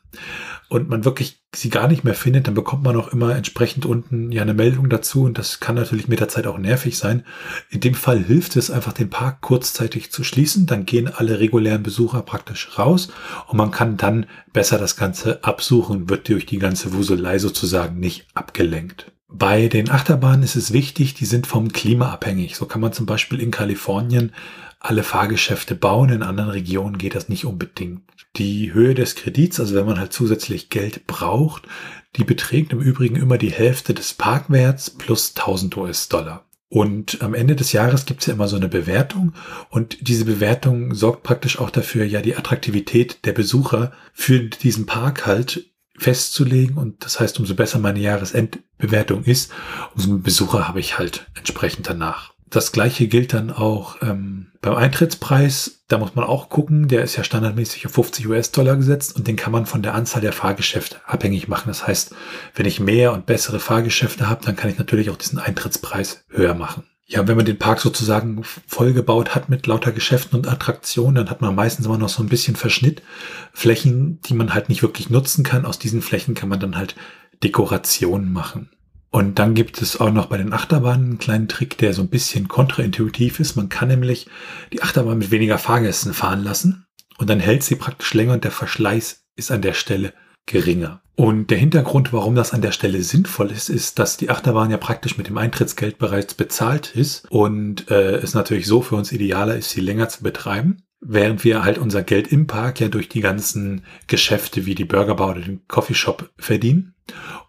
[0.68, 4.31] und man wirklich sie gar nicht mehr findet, dann bekommt man auch immer entsprechend unten
[4.33, 7.25] ja eine Meldung dazu und das kann natürlich mit der Zeit auch nervig sein.
[7.70, 11.83] In dem Fall hilft es einfach, den Park kurzzeitig zu schließen, dann gehen alle regulären
[11.83, 13.09] Besucher praktisch raus
[13.46, 18.27] und man kann dann besser das Ganze absuchen, wird durch die ganze Wuselei sozusagen nicht
[18.35, 19.15] abgelenkt.
[19.29, 22.57] Bei den Achterbahnen ist es wichtig, die sind vom Klima abhängig.
[22.57, 24.33] So kann man zum Beispiel in Kalifornien
[24.79, 28.03] alle Fahrgeschäfte bauen, in anderen Regionen geht das nicht unbedingt.
[28.37, 31.65] Die Höhe des Kredits, also wenn man halt zusätzlich Geld braucht,
[32.17, 36.45] die beträgt im Übrigen immer die Hälfte des Parkwerts plus 1000 US-Dollar.
[36.69, 39.35] Und am Ende des Jahres gibt es ja immer so eine Bewertung
[39.71, 45.27] und diese Bewertung sorgt praktisch auch dafür, ja die Attraktivität der Besucher für diesen Park
[45.27, 46.77] halt festzulegen.
[46.77, 49.53] Und das heißt, umso besser meine Jahresendbewertung ist,
[49.95, 52.35] umso mehr Besucher habe ich halt entsprechend danach.
[52.49, 55.83] Das gleiche gilt dann auch ähm, beim Eintrittspreis.
[55.89, 56.89] Da muss man auch gucken.
[56.89, 60.21] Der ist ja standardmäßig auf 50 US-Dollar gesetzt und den kann man von der Anzahl
[60.21, 61.69] der Fahrgeschäfte abhängig machen.
[61.69, 62.15] Das heißt,
[62.55, 66.55] wenn ich mehr und bessere Fahrgeschäfte habe, dann kann ich natürlich auch diesen Eintrittspreis höher
[66.55, 66.85] machen.
[67.09, 71.40] Ja, wenn man den Park sozusagen vollgebaut hat mit lauter Geschäften und Attraktionen, dann hat
[71.40, 73.01] man meistens immer noch so ein bisschen Verschnitt.
[73.53, 75.64] Flächen, die man halt nicht wirklich nutzen kann.
[75.64, 76.97] Aus diesen Flächen kann man dann halt
[77.45, 78.71] Dekorationen machen.
[79.11, 82.11] Und dann gibt es auch noch bei den Achterbahnen einen kleinen Trick, der so ein
[82.11, 83.55] bisschen kontraintuitiv ist.
[83.55, 84.27] Man kann nämlich
[84.73, 86.87] die Achterbahn mit weniger Fahrgästen fahren lassen
[87.19, 90.12] und dann hält sie praktisch länger und der Verschleiß ist an der Stelle
[90.47, 91.03] geringer.
[91.17, 94.77] Und der Hintergrund, warum das an der Stelle sinnvoll ist, ist, dass die Achterbahn ja
[94.77, 99.57] praktisch mit dem Eintrittsgeld bereits bezahlt ist und äh, es natürlich so für uns idealer
[99.57, 103.23] ist, sie länger zu betreiben, während wir halt unser Geld im Park ja durch die
[103.23, 106.95] ganzen Geschäfte wie die Burgerbar oder den Coffeeshop verdienen.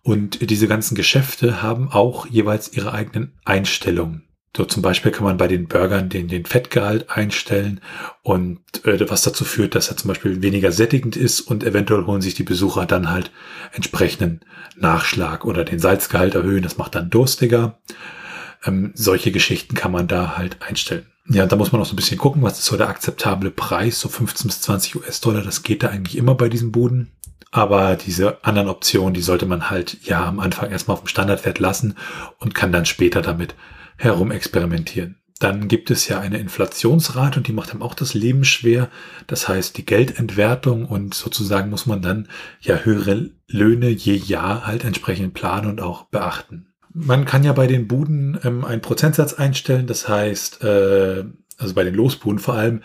[0.02, 4.27] Und diese ganzen Geschäfte haben auch jeweils ihre eigenen Einstellungen
[4.58, 7.80] So zum Beispiel kann man bei den Burgern den, den Fettgehalt einstellen
[8.24, 12.24] und äh, was dazu führt, dass er zum Beispiel weniger sättigend ist und eventuell holen
[12.24, 13.30] sich die Besucher dann halt
[13.74, 14.40] entsprechenden
[14.76, 16.64] Nachschlag oder den Salzgehalt erhöhen.
[16.64, 17.78] Das macht dann durstiger.
[18.66, 21.06] Ähm, solche Geschichten kann man da halt einstellen.
[21.30, 24.00] Ja, da muss man auch so ein bisschen gucken, was ist so der akzeptable Preis,
[24.00, 27.12] so 15 bis 20 US-Dollar, das geht da eigentlich immer bei diesen Buden.
[27.52, 31.60] Aber diese anderen Optionen, die sollte man halt ja am Anfang erstmal auf dem Standardwert
[31.60, 31.96] lassen
[32.40, 33.54] und kann dann später damit
[33.98, 35.18] herumexperimentieren.
[35.40, 38.90] Dann gibt es ja eine Inflationsrate und die macht einem auch das Leben schwer.
[39.28, 42.28] Das heißt, die Geldentwertung und sozusagen muss man dann
[42.60, 46.74] ja höhere Löhne je Jahr halt entsprechend planen und auch beachten.
[46.92, 49.86] Man kann ja bei den Buden ähm, einen Prozentsatz einstellen.
[49.86, 51.26] Das heißt, äh,
[51.58, 52.82] also bei den Losbuden vor allem,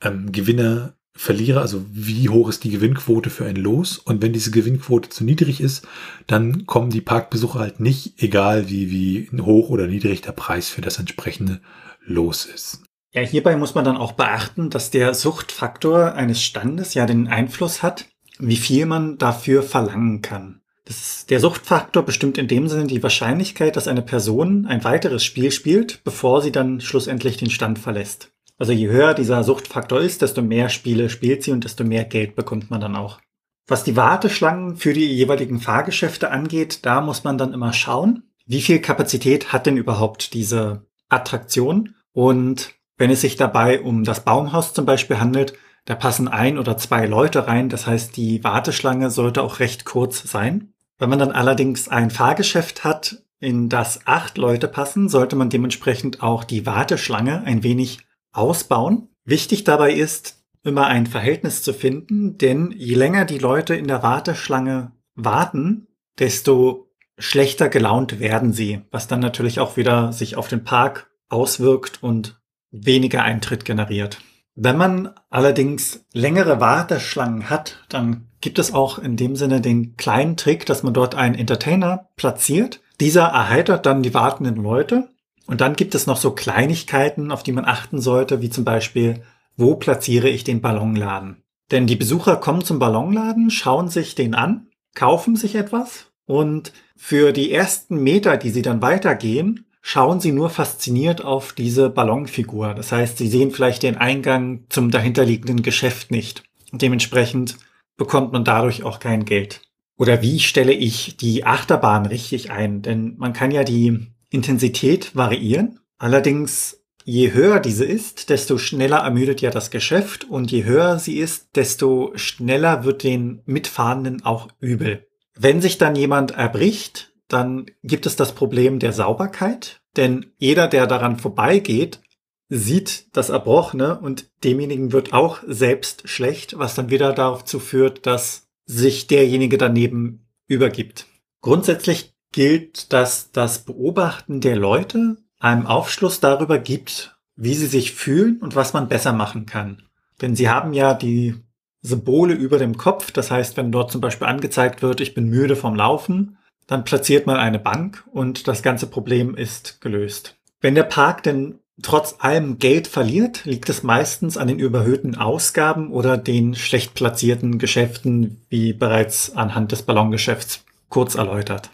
[0.00, 3.98] ähm, Gewinner verliere, also wie hoch ist die Gewinnquote für ein Los.
[3.98, 5.86] Und wenn diese Gewinnquote zu niedrig ist,
[6.26, 10.80] dann kommen die Parkbesucher halt nicht, egal wie, wie hoch oder niedrig der Preis für
[10.80, 11.60] das entsprechende
[12.04, 12.82] Los ist.
[13.12, 17.82] Ja, hierbei muss man dann auch beachten, dass der Suchtfaktor eines Standes ja den Einfluss
[17.82, 18.06] hat,
[18.38, 20.62] wie viel man dafür verlangen kann.
[20.86, 25.52] Ist, der Suchtfaktor bestimmt in dem Sinne die Wahrscheinlichkeit, dass eine Person ein weiteres Spiel
[25.52, 28.31] spielt, bevor sie dann schlussendlich den Stand verlässt.
[28.62, 32.36] Also je höher dieser Suchtfaktor ist, desto mehr Spiele spielt sie und desto mehr Geld
[32.36, 33.18] bekommt man dann auch.
[33.66, 38.62] Was die Warteschlangen für die jeweiligen Fahrgeschäfte angeht, da muss man dann immer schauen, wie
[38.62, 44.72] viel Kapazität hat denn überhaupt diese Attraktion und wenn es sich dabei um das Baumhaus
[44.72, 47.68] zum Beispiel handelt, da passen ein oder zwei Leute rein.
[47.68, 50.72] Das heißt, die Warteschlange sollte auch recht kurz sein.
[51.00, 56.22] Wenn man dann allerdings ein Fahrgeschäft hat, in das acht Leute passen, sollte man dementsprechend
[56.22, 57.98] auch die Warteschlange ein wenig
[58.32, 59.08] ausbauen.
[59.24, 64.02] Wichtig dabei ist, immer ein Verhältnis zu finden, denn je länger die Leute in der
[64.02, 70.64] Warteschlange warten, desto schlechter gelaunt werden sie, was dann natürlich auch wieder sich auf den
[70.64, 72.40] Park auswirkt und
[72.70, 74.18] weniger Eintritt generiert.
[74.54, 80.36] Wenn man allerdings längere Warteschlangen hat, dann gibt es auch in dem Sinne den kleinen
[80.36, 82.80] Trick, dass man dort einen Entertainer platziert.
[83.00, 85.08] Dieser erheitert dann die wartenden Leute
[85.46, 89.22] und dann gibt es noch so Kleinigkeiten, auf die man achten sollte, wie zum Beispiel,
[89.56, 91.42] wo platziere ich den Ballonladen?
[91.70, 97.32] Denn die Besucher kommen zum Ballonladen, schauen sich den an, kaufen sich etwas und für
[97.32, 102.74] die ersten Meter, die sie dann weitergehen, schauen sie nur fasziniert auf diese Ballonfigur.
[102.74, 106.44] Das heißt, sie sehen vielleicht den Eingang zum dahinterliegenden Geschäft nicht.
[106.70, 107.56] Dementsprechend
[107.96, 109.60] bekommt man dadurch auch kein Geld.
[109.98, 112.82] Oder wie stelle ich die Achterbahn richtig ein?
[112.82, 115.80] Denn man kann ja die Intensität variieren.
[115.98, 121.18] Allerdings, je höher diese ist, desto schneller ermüdet ja das Geschäft und je höher sie
[121.18, 125.06] ist, desto schneller wird den Mitfahrenden auch übel.
[125.38, 130.86] Wenn sich dann jemand erbricht, dann gibt es das Problem der Sauberkeit, denn jeder, der
[130.86, 132.00] daran vorbeigeht,
[132.48, 138.48] sieht das Erbrochene und demjenigen wird auch selbst schlecht, was dann wieder dazu führt, dass
[138.66, 141.06] sich derjenige daneben übergibt.
[141.40, 148.38] Grundsätzlich gilt, dass das Beobachten der Leute einem Aufschluss darüber gibt, wie sie sich fühlen
[148.40, 149.82] und was man besser machen kann.
[150.20, 151.34] Denn sie haben ja die
[151.82, 153.10] Symbole über dem Kopf.
[153.10, 157.26] Das heißt, wenn dort zum Beispiel angezeigt wird, ich bin müde vom Laufen, dann platziert
[157.26, 160.36] man eine Bank und das ganze Problem ist gelöst.
[160.60, 165.90] Wenn der Park denn trotz allem Geld verliert, liegt es meistens an den überhöhten Ausgaben
[165.90, 171.70] oder den schlecht platzierten Geschäften, wie bereits anhand des Ballongeschäfts kurz erläutert.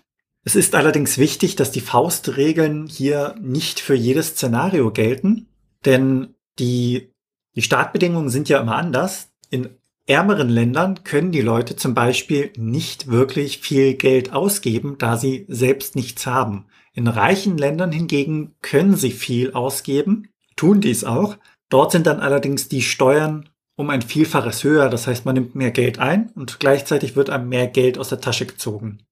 [0.48, 5.46] Es ist allerdings wichtig, dass die Faustregeln hier nicht für jedes Szenario gelten,
[5.84, 7.12] denn die,
[7.54, 9.30] die Startbedingungen sind ja immer anders.
[9.50, 9.68] In
[10.06, 15.96] ärmeren Ländern können die Leute zum Beispiel nicht wirklich viel Geld ausgeben, da sie selbst
[15.96, 16.64] nichts haben.
[16.94, 21.36] In reichen Ländern hingegen können sie viel ausgeben, tun dies auch.
[21.68, 24.88] Dort sind dann allerdings die Steuern um ein Vielfaches höher.
[24.88, 28.22] Das heißt, man nimmt mehr Geld ein und gleichzeitig wird einem mehr Geld aus der
[28.22, 29.02] Tasche gezogen.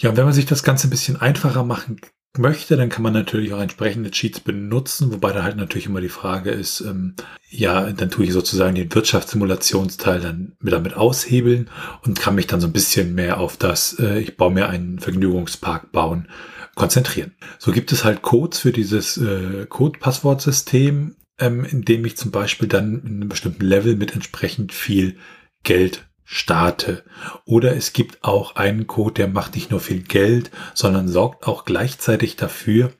[0.00, 2.00] Ja, und wenn man sich das Ganze ein bisschen einfacher machen
[2.36, 6.08] möchte, dann kann man natürlich auch entsprechende Cheats benutzen, wobei da halt natürlich immer die
[6.08, 7.14] Frage ist, ähm,
[7.50, 11.68] ja, dann tue ich sozusagen den Wirtschaftssimulationsteil dann mit damit aushebeln
[12.02, 15.00] und kann mich dann so ein bisschen mehr auf das, äh, ich baue mir einen
[15.00, 16.28] Vergnügungspark bauen,
[16.76, 17.34] konzentrieren.
[17.58, 22.68] So gibt es halt Codes für dieses äh, Code-Passwortsystem, ähm, in dem ich zum Beispiel
[22.68, 25.16] dann in einem bestimmten Level mit entsprechend viel
[25.64, 27.04] Geld starte.
[27.46, 31.64] Oder es gibt auch einen Code, der macht nicht nur viel Geld, sondern sorgt auch
[31.64, 32.92] gleichzeitig dafür,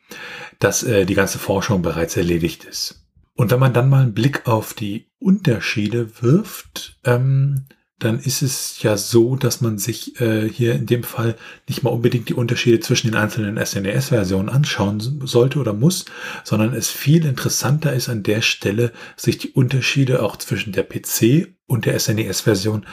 [0.61, 3.07] dass äh, die ganze Forschung bereits erledigt ist.
[3.35, 7.67] Und wenn man dann mal einen Blick auf die Unterschiede wirft, ähm,
[7.98, 11.37] dann ist es ja so, dass man sich äh, hier in dem Fall
[11.68, 16.04] nicht mal unbedingt die Unterschiede zwischen den einzelnen SNES-Versionen anschauen sollte oder muss,
[16.44, 21.54] sondern es viel interessanter ist an der Stelle, sich die Unterschiede auch zwischen der PC
[21.66, 22.87] und der SNES-Version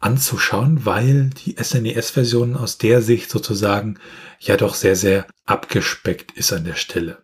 [0.00, 3.98] anzuschauen, weil die SNES-Version aus der Sicht sozusagen
[4.40, 7.18] ja doch sehr, sehr abgespeckt ist an der Stelle.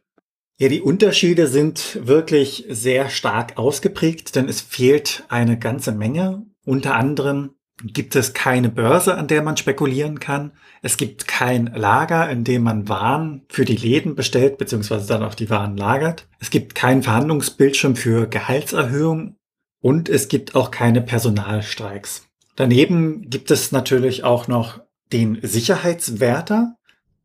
[0.56, 6.46] Ja, die Unterschiede sind wirklich sehr stark ausgeprägt, denn es fehlt eine ganze Menge.
[6.64, 7.50] Unter anderem
[7.82, 10.52] gibt es keine Börse, an der man spekulieren kann.
[10.82, 15.34] Es gibt kein Lager, in dem man Waren für die Läden bestellt, beziehungsweise dann auch
[15.34, 16.28] die Waren lagert.
[16.38, 19.36] Es gibt keinen Verhandlungsbildschirm für Gehaltserhöhung
[19.80, 22.28] und es gibt auch keine Personalstreiks.
[22.56, 24.80] Daneben gibt es natürlich auch noch
[25.12, 26.76] den Sicherheitswärter.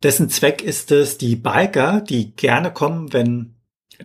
[0.01, 3.55] Dessen Zweck ist es, die Biker, die gerne kommen, wenn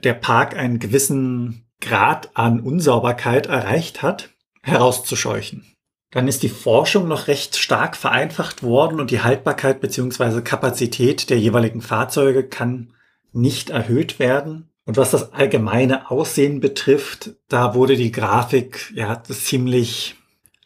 [0.03, 4.34] der Park einen gewissen Grad an Unsauberkeit erreicht hat,
[4.65, 5.65] herauszuscheuchen.
[6.11, 10.43] Dann ist die Forschung noch recht stark vereinfacht worden und die Haltbarkeit bzw.
[10.43, 12.93] Kapazität der jeweiligen Fahrzeuge kann
[13.33, 14.71] nicht erhöht werden.
[14.87, 20.17] Und was das allgemeine Aussehen betrifft, da wurde die Grafik ja ziemlich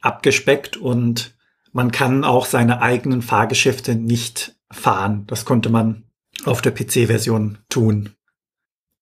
[0.01, 1.35] abgespeckt und
[1.73, 5.25] man kann auch seine eigenen Fahrgeschäfte nicht fahren.
[5.29, 6.05] Das konnte man
[6.45, 8.11] auf der PC-Version tun.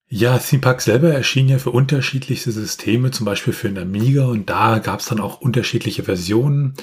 [0.08, 4.48] Ja, Theme Park selber erschien ja für unterschiedlichste Systeme, zum Beispiel für den Amiga und
[4.48, 6.74] da gab es dann auch unterschiedliche Versionen.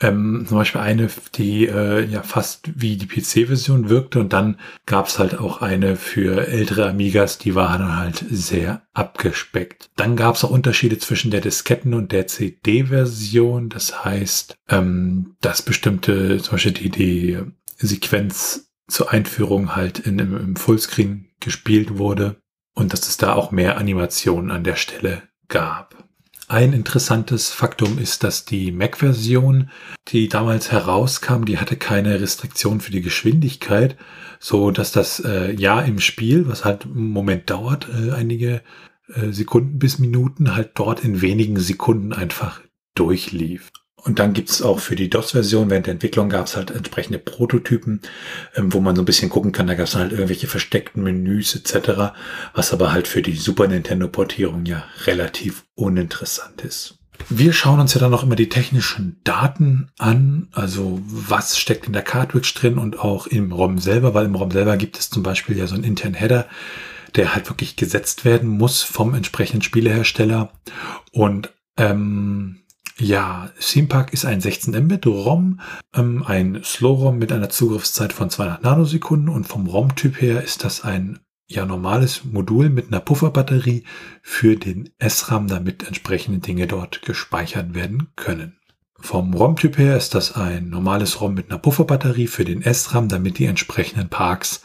[0.00, 5.06] Ähm, zum Beispiel eine, die äh, ja fast wie die PC-Version wirkte und dann gab
[5.06, 9.90] es halt auch eine für ältere Amigas, die war dann halt sehr abgespeckt.
[9.94, 13.68] Dann gab es auch Unterschiede zwischen der Disketten- und der CD-Version.
[13.68, 17.38] Das heißt, ähm, dass bestimmte, zum Beispiel die, die
[17.78, 22.36] Sequenz zur Einführung halt in, im, im Fullscreen gespielt wurde
[22.74, 26.04] und dass es da auch mehr Animationen an der Stelle gab.
[26.46, 29.70] Ein interessantes Faktum ist, dass die Mac-Version,
[30.08, 33.96] die damals herauskam, die hatte keine Restriktion für die Geschwindigkeit,
[34.40, 38.62] so dass das äh, Ja im Spiel, was halt im Moment dauert, äh, einige
[39.08, 42.60] äh, Sekunden bis Minuten, halt dort in wenigen Sekunden einfach
[42.94, 43.70] durchlief.
[44.04, 48.02] Und dann gibt's auch für die DOS-Version, während der Entwicklung gab's halt entsprechende Prototypen,
[48.54, 49.66] ähm, wo man so ein bisschen gucken kann.
[49.66, 52.12] Da gab's halt irgendwelche versteckten Menüs etc.,
[52.54, 56.98] was aber halt für die Super Nintendo-Portierung ja relativ uninteressant ist.
[57.30, 61.94] Wir schauen uns ja dann noch immer die technischen Daten an, also was steckt in
[61.94, 65.22] der Cartridge drin und auch im ROM selber, weil im ROM selber gibt es zum
[65.22, 66.46] Beispiel ja so einen internen Header,
[67.14, 70.52] der halt wirklich gesetzt werden muss vom entsprechenden Spielehersteller
[71.12, 72.63] und ähm,
[72.98, 75.60] ja, Theme ist ein 16 Mbit ROM,
[75.94, 80.84] ähm, ein Slow-ROM mit einer Zugriffszeit von 200 Nanosekunden und vom ROM-Typ her ist das
[80.84, 83.84] ein ja normales Modul mit einer Pufferbatterie
[84.22, 88.58] für den SRAM, damit entsprechende Dinge dort gespeichert werden können.
[88.98, 93.38] Vom ROM-Typ her ist das ein normales ROM mit einer Pufferbatterie für den SRAM, damit
[93.38, 94.62] die entsprechenden Parks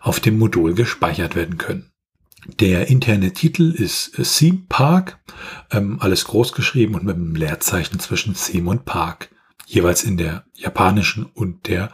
[0.00, 1.90] auf dem Modul gespeichert werden können.
[2.46, 5.18] Der interne Titel ist Theme Park,
[5.70, 9.30] ähm, alles groß geschrieben und mit einem Leerzeichen zwischen Theme und Park,
[9.66, 11.90] jeweils in der japanischen und der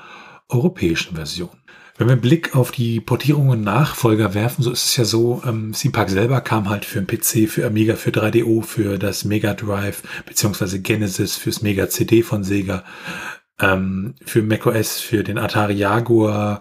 [0.49, 1.51] europäischen Version.
[1.97, 5.73] Wenn wir einen Blick auf die Portierungen Nachfolger werfen, so ist es ja so, ähm,
[5.73, 9.55] Theme Park selber kam halt für den PC, für Amiga, für 3DO, für das Mega
[9.55, 12.85] Drive, beziehungsweise Genesis, fürs Mega CD von Sega,
[13.61, 16.61] ähm, für macOS, für den Atari Jaguar,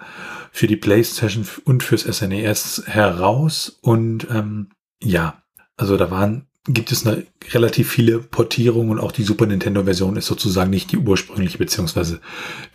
[0.55, 3.79] für die PlayStation und fürs SNES e heraus.
[3.81, 4.69] Und ähm,
[5.01, 5.41] ja,
[5.77, 10.27] also da waren, gibt es eine, relativ viele Portierungen und auch die Super Nintendo-Version ist
[10.27, 12.21] sozusagen nicht die ursprüngliche beziehungsweise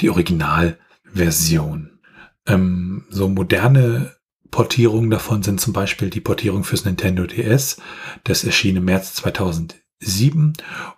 [0.01, 2.01] die Originalversion.
[2.47, 4.17] Ähm, so moderne
[4.51, 7.81] Portierungen davon sind zum Beispiel die Portierung fürs Nintendo DS.
[8.25, 9.15] Das erschien im März
[10.01, 10.55] 2007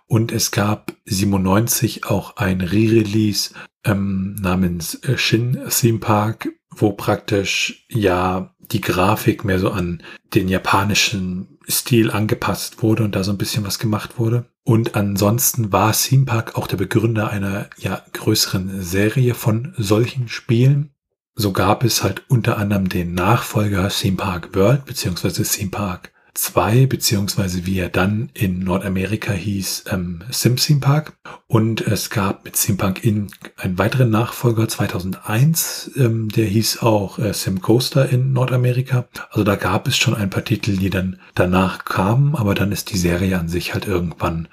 [0.07, 7.85] und es gab 97 auch ein Re-Release ähm, namens äh, Shin Theme Park wo praktisch
[7.89, 10.01] ja die Grafik mehr so an
[10.33, 14.45] den japanischen Stil angepasst wurde und da so ein bisschen was gemacht wurde.
[14.63, 20.91] Und ansonsten war Theme Park auch der Begründer einer ja größeren Serie von solchen Spielen.
[21.35, 26.85] So gab es halt unter anderem den Nachfolger Theme Park World beziehungsweise Theme Park 2,
[26.85, 31.13] beziehungsweise wie er dann in Nordamerika hieß, ähm, Sim Park.
[31.47, 33.27] Und es gab mit Sim Park in
[33.57, 39.07] einen weiteren Nachfolger 2001, ähm, der hieß auch äh, Sim Coaster in Nordamerika.
[39.29, 42.91] Also da gab es schon ein paar Titel, die dann danach kamen, aber dann ist
[42.91, 44.47] die Serie an sich halt irgendwann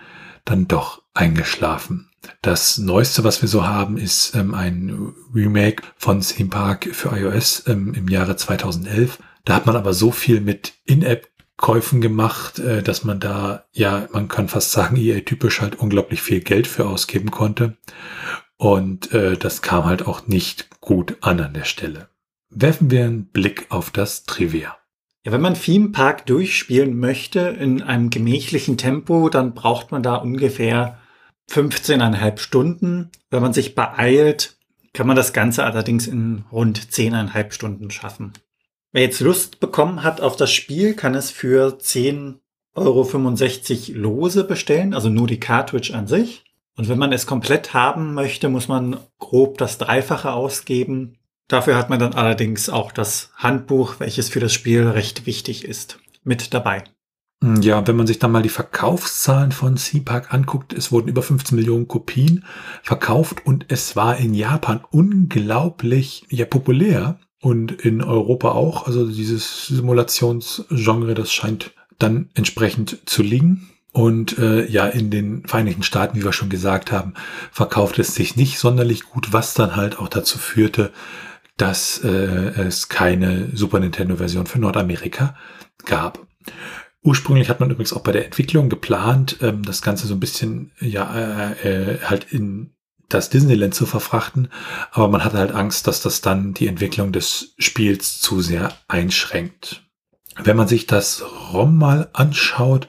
[0.45, 2.09] dann doch eingeschlafen.
[2.43, 7.65] Das Neueste, was wir so haben, ist ähm, ein Remake von Theme Park für iOS
[7.67, 9.19] ähm, im Jahre 2011.
[9.45, 14.09] Da hat man aber so viel mit In-App Käufen gemacht, äh, dass man da, ja,
[14.13, 17.77] man kann fast sagen, EA-typisch halt unglaublich viel Geld für ausgeben konnte.
[18.57, 22.09] Und äh, das kam halt auch nicht gut an an der Stelle.
[22.49, 24.79] Werfen wir einen Blick auf das Trivia.
[25.25, 30.15] Ja, wenn man Theme Park durchspielen möchte in einem gemächlichen Tempo, dann braucht man da
[30.15, 30.99] ungefähr
[31.51, 33.11] 15,5 Stunden.
[33.31, 34.57] Wenn man sich beeilt,
[34.95, 38.33] kann man das Ganze allerdings in rund 10,5 Stunden schaffen.
[38.99, 42.35] Wer jetzt Lust bekommen hat auf das Spiel, kann es für 10,65
[42.75, 46.43] Euro lose bestellen, also nur die Cartridge an sich.
[46.77, 51.17] Und wenn man es komplett haben möchte, muss man grob das Dreifache ausgeben.
[51.47, 56.01] Dafür hat man dann allerdings auch das Handbuch, welches für das Spiel recht wichtig ist,
[56.25, 56.83] mit dabei.
[57.61, 61.55] Ja, wenn man sich dann mal die Verkaufszahlen von C-Park anguckt, es wurden über 15
[61.55, 62.45] Millionen Kopien
[62.83, 68.87] verkauft und es war in Japan unglaublich ja, populär und in Europa auch.
[68.87, 73.71] Also dieses Simulationsgenre, das scheint dann entsprechend zu liegen.
[73.93, 77.15] Und äh, ja, in den Vereinigten Staaten, wie wir schon gesagt haben,
[77.51, 80.93] verkauft es sich nicht sonderlich gut, was dann halt auch dazu führte,
[81.57, 85.35] dass äh, es keine Super Nintendo-Version für Nordamerika
[85.85, 86.27] gab.
[87.03, 90.73] Ursprünglich hat man übrigens auch bei der Entwicklung geplant, ähm, das Ganze so ein bisschen
[90.81, 92.75] ja äh, äh, halt in
[93.09, 94.49] das Disneyland zu verfrachten,
[94.91, 99.83] aber man hatte halt Angst, dass das dann die Entwicklung des Spiels zu sehr einschränkt.
[100.43, 102.89] Wenn man sich das ROM mal anschaut,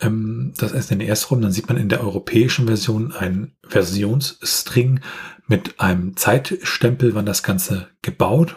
[0.00, 5.00] ähm, das SNES-ROM, dann sieht man in der europäischen Version einen Versionsstring
[5.46, 8.56] mit einem Zeitstempel, wann das Ganze gebaut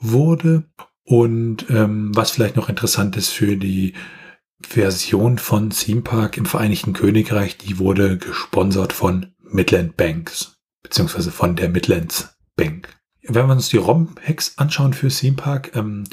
[0.00, 0.64] wurde.
[1.04, 3.92] Und ähm, was vielleicht noch interessant ist für die
[4.62, 10.53] Version von Theme Park im Vereinigten Königreich, die wurde gesponsert von Midland Banks
[10.84, 12.88] beziehungsweise von der Midlands Bank.
[13.22, 16.04] Wenn wir uns die ROM-Hacks anschauen für Theme Park, ähm,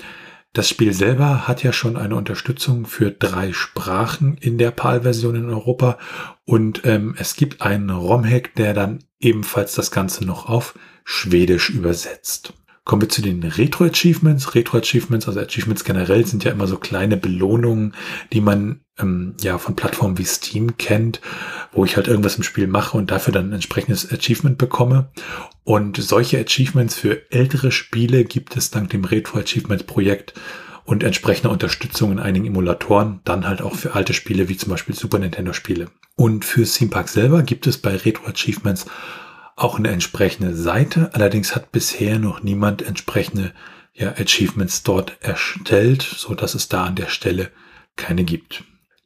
[0.53, 5.49] das Spiel selber hat ja schon eine Unterstützung für drei Sprachen in der PAL-Version in
[5.49, 5.97] Europa
[6.43, 10.73] und ähm, es gibt einen ROM-Hack, der dann ebenfalls das Ganze noch auf
[11.05, 12.53] Schwedisch übersetzt.
[12.83, 14.55] Kommen wir zu den Retro-Achievements.
[14.55, 17.93] Retro-Achievements, also Achievements generell, sind ja immer so kleine Belohnungen,
[18.33, 21.21] die man ähm, ja von Plattformen wie Steam kennt,
[21.71, 25.09] wo ich halt irgendwas im Spiel mache und dafür dann ein entsprechendes Achievement bekomme.
[25.63, 30.33] Und solche Achievements für ältere Spiele gibt es dank dem Retro-Achievement-Projekt
[30.83, 34.95] und entsprechender Unterstützung in einigen Emulatoren, dann halt auch für alte Spiele wie zum Beispiel
[34.95, 35.89] Super Nintendo-Spiele.
[36.15, 38.85] Und für Theme Park selber gibt es bei Retro Achievements
[39.55, 41.11] auch eine entsprechende Seite.
[41.13, 43.53] Allerdings hat bisher noch niemand entsprechende
[43.93, 47.51] ja, Achievements dort erstellt, so dass es da an der Stelle
[47.95, 48.63] keine gibt.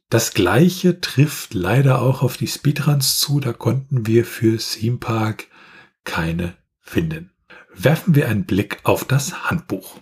[0.08, 3.40] Das gleiche trifft leider auch auf die Speedruns zu.
[3.40, 5.46] Da konnten wir für Theme Park
[6.04, 7.32] keine finden.
[7.74, 9.98] Werfen wir einen Blick auf das Handbuch.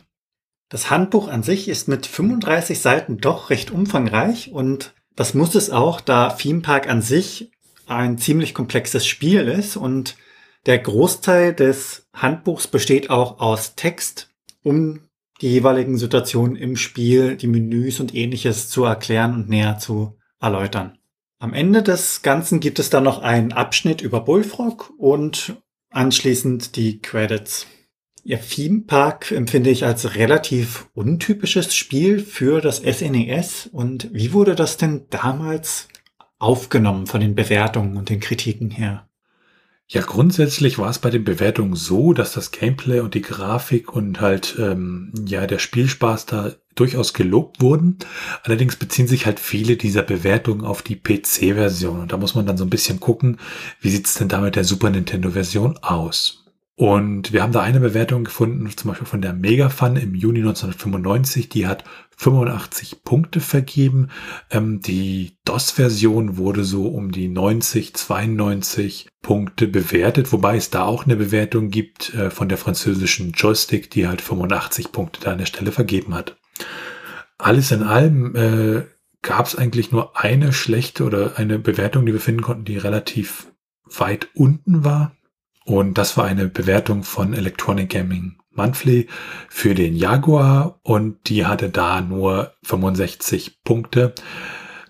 [0.69, 5.71] Das Handbuch an sich ist mit 35 Seiten doch recht umfangreich und das muss es
[5.71, 7.51] auch, da Theme Park an sich
[7.87, 10.17] ein ziemlich komplexes Spiel ist und
[10.67, 14.31] der Großteil des Handbuchs besteht auch aus Text,
[14.63, 15.01] um
[15.45, 20.97] die jeweiligen Situationen im Spiel, die Menüs und ähnliches zu erklären und näher zu erläutern.
[21.39, 25.57] Am Ende des Ganzen gibt es dann noch einen Abschnitt über Bullfrog und
[25.91, 27.67] anschließend die Credits.
[28.23, 33.67] Ihr Theme Park empfinde ich als relativ untypisches Spiel für das SNES.
[33.67, 35.89] E und wie wurde das denn damals
[36.39, 39.11] aufgenommen von den Bewertungen und den Kritiken her?
[39.87, 44.21] Ja, grundsätzlich war es bei den Bewertungen so, dass das Gameplay und die Grafik und
[44.21, 47.99] halt ähm, ja der Spielspaß da durchaus gelobt wurden.
[48.43, 52.57] Allerdings beziehen sich halt viele dieser Bewertungen auf die PC-Version und da muss man dann
[52.57, 53.39] so ein bisschen gucken,
[53.81, 56.44] wie sieht's denn da mit der Super Nintendo-Version aus.
[56.77, 61.49] Und wir haben da eine Bewertung gefunden, zum Beispiel von der Megafun im Juni 1995.
[61.49, 61.85] Die hat
[62.17, 64.09] 85 Punkte vergeben.
[64.51, 71.05] Ähm, die DOS-Version wurde so um die 90, 92 Punkte bewertet, wobei es da auch
[71.05, 75.47] eine Bewertung gibt äh, von der französischen Joystick, die halt 85 Punkte da an der
[75.47, 76.37] Stelle vergeben hat.
[77.39, 78.83] Alles in allem äh,
[79.23, 83.47] gab es eigentlich nur eine schlechte oder eine Bewertung, die wir finden konnten, die relativ
[83.85, 85.13] weit unten war.
[85.65, 89.09] Und das war eine Bewertung von Electronic Gaming Monthly
[89.49, 94.15] für den Jaguar und die hatte da nur 65 Punkte.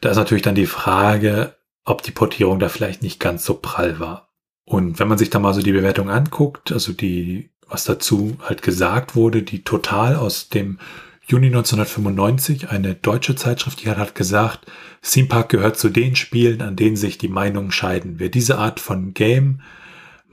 [0.00, 1.54] Da ist natürlich dann die Frage,
[1.84, 4.28] ob die Portierung da vielleicht nicht ganz so prall war.
[4.64, 8.62] Und wenn man sich da mal so die Bewertung anguckt, also die, was dazu halt
[8.62, 10.78] gesagt wurde, die Total aus dem
[11.26, 14.66] Juni 1995, eine deutsche Zeitschrift, die hat halt gesagt,
[15.02, 18.14] Theme Park gehört zu den Spielen, an denen sich die Meinungen scheiden.
[18.18, 19.60] Wer diese Art von Game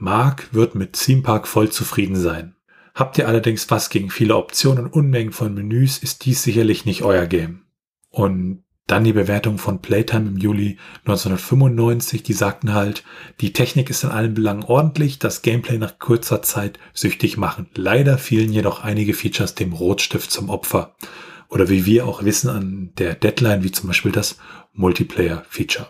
[0.02, 2.54] mag, wird mit Theme Park voll zufrieden sein.
[2.94, 7.02] Habt ihr allerdings was gegen viele Optionen und Unmengen von Menüs, ist dies sicherlich nicht
[7.02, 7.62] euer Game.
[8.10, 10.76] Und dann die Bewertung von Playtime im Juli
[11.06, 13.04] 1995, die sagten halt,
[13.40, 17.70] die Technik ist in allen Belangen ordentlich, das Gameplay nach kurzer Zeit süchtig machen.
[17.74, 20.94] Leider fielen jedoch einige Features dem Rotstift zum Opfer.
[21.48, 24.38] Oder wie wir auch wissen an der Deadline, wie zum Beispiel das
[24.72, 25.88] Multiplayer-Feature.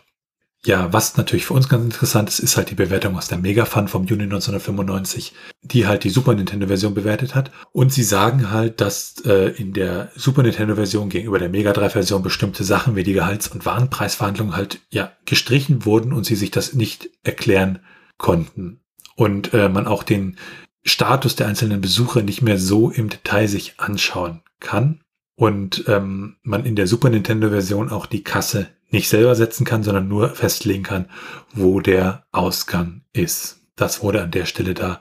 [0.64, 3.64] Ja, was natürlich für uns ganz interessant ist, ist halt die Bewertung aus der Mega
[3.64, 5.32] Fun vom Juni 1995,
[5.62, 7.50] die halt die Super Nintendo Version bewertet hat.
[7.72, 11.90] Und sie sagen halt, dass äh, in der Super Nintendo Version gegenüber der Mega 3
[11.90, 16.52] Version bestimmte Sachen wie die Gehalts- und Warenpreisverhandlungen halt ja gestrichen wurden und sie sich
[16.52, 17.80] das nicht erklären
[18.16, 18.78] konnten.
[19.16, 20.36] Und äh, man auch den
[20.84, 25.00] Status der einzelnen Besucher nicht mehr so im Detail sich anschauen kann.
[25.34, 29.82] Und ähm, man in der Super Nintendo Version auch die Kasse nicht selber setzen kann,
[29.82, 31.08] sondern nur festlegen kann,
[31.52, 33.60] wo der Ausgang ist.
[33.76, 35.00] Das wurde an der Stelle da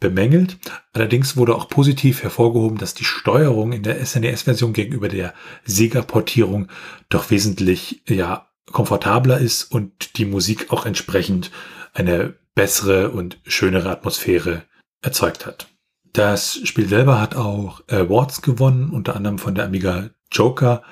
[0.00, 0.58] bemängelt.
[0.92, 5.32] Allerdings wurde auch positiv hervorgehoben, dass die Steuerung in der SNES-Version gegenüber der
[5.64, 6.68] Sega-Portierung
[7.08, 11.50] doch wesentlich ja, komfortabler ist und die Musik auch entsprechend
[11.94, 14.62] eine bessere und schönere Atmosphäre
[15.02, 15.68] erzeugt hat.
[16.12, 20.82] Das Spiel selber hat auch Awards gewonnen, unter anderem von der Amiga Joker.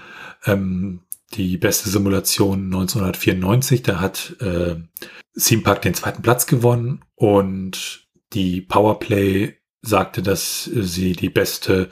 [0.44, 1.00] Ähm,
[1.36, 3.82] die beste Simulation 1994.
[3.82, 4.76] Da hat äh,
[5.38, 11.90] Theme den zweiten Platz gewonnen und die Powerplay sagte, dass sie die beste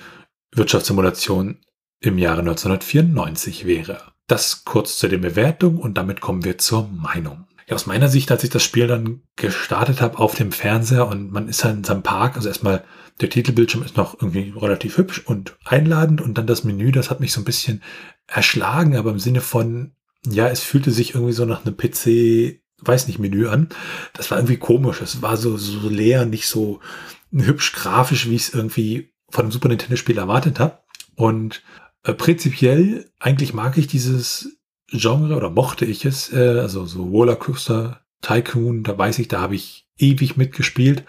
[0.54, 1.58] Wirtschaftssimulation
[2.00, 4.12] im Jahre 1994 wäre.
[4.26, 7.46] Das kurz zu der Bewertung und damit kommen wir zur Meinung.
[7.68, 11.30] Ja, aus meiner Sicht, als ich das Spiel dann gestartet habe auf dem Fernseher und
[11.30, 12.84] man ist halt in seinem Park, also erstmal
[13.20, 17.20] der Titelbildschirm ist noch irgendwie relativ hübsch und einladend und dann das Menü, das hat
[17.20, 17.82] mich so ein bisschen
[18.26, 19.92] erschlagen, aber im Sinne von,
[20.26, 23.68] ja, es fühlte sich irgendwie so nach einem PC, weiß nicht, Menü an.
[24.12, 25.00] Das war irgendwie komisch.
[25.00, 26.80] Es war so, so leer, nicht so
[27.32, 30.78] hübsch grafisch, wie ich es irgendwie von einem Super Nintendo-Spiel erwartet habe.
[31.14, 31.62] Und
[32.04, 34.58] äh, prinzipiell, eigentlich mag ich dieses
[34.92, 39.54] Genre oder mochte ich es, äh, also so Rollercoaster Tycoon, da weiß ich, da habe
[39.54, 41.04] ich ewig mitgespielt.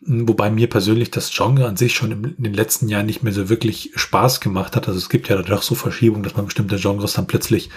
[0.00, 3.48] Wobei mir persönlich das Genre an sich schon in den letzten Jahren nicht mehr so
[3.48, 4.86] wirklich Spaß gemacht hat.
[4.86, 7.68] Also es gibt ja doch so Verschiebungen, dass man bestimmte Genres dann plötzlich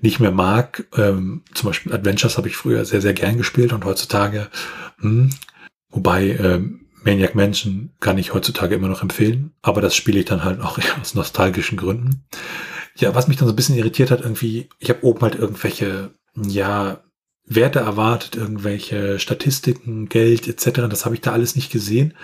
[0.00, 0.86] nicht mehr mag.
[0.96, 4.48] Ähm, zum Beispiel Adventures habe ich früher sehr, sehr gern gespielt und heutzutage,
[4.98, 5.30] mh, hm,
[5.90, 10.44] wobei ähm, Maniac Mansion kann ich heutzutage immer noch empfehlen, aber das spiele ich dann
[10.44, 12.24] halt auch aus nostalgischen Gründen.
[12.96, 16.10] Ja, was mich dann so ein bisschen irritiert hat, irgendwie, ich habe oben halt irgendwelche,
[16.36, 17.00] ja,
[17.46, 20.88] Werte erwartet, irgendwelche Statistiken, Geld etc.
[20.88, 22.14] Das habe ich da alles nicht gesehen.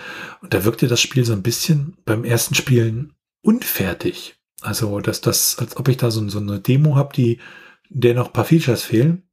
[0.41, 3.13] Und da wirkte das Spiel so ein bisschen beim ersten Spielen
[3.43, 4.35] unfertig.
[4.61, 7.39] Also, dass das, als ob ich da so, so eine Demo habe, die,
[7.89, 9.23] der noch ein paar Features fehlen.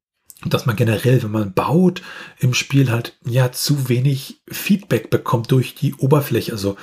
[0.44, 2.02] Dass man generell, wenn man baut,
[2.38, 6.52] im Spiel halt ja zu wenig Feedback bekommt durch die Oberfläche.
[6.52, 6.76] Also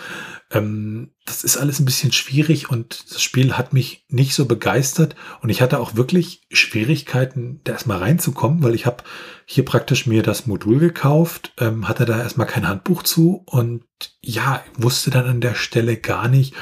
[0.51, 5.15] ähm, das ist alles ein bisschen schwierig und das Spiel hat mich nicht so begeistert
[5.41, 9.03] und ich hatte auch wirklich Schwierigkeiten, da erstmal reinzukommen, weil ich habe
[9.45, 13.83] hier praktisch mir das Modul gekauft, ähm, hatte da erstmal kein Handbuch zu und
[14.21, 16.53] ja, wusste dann an der Stelle gar nicht,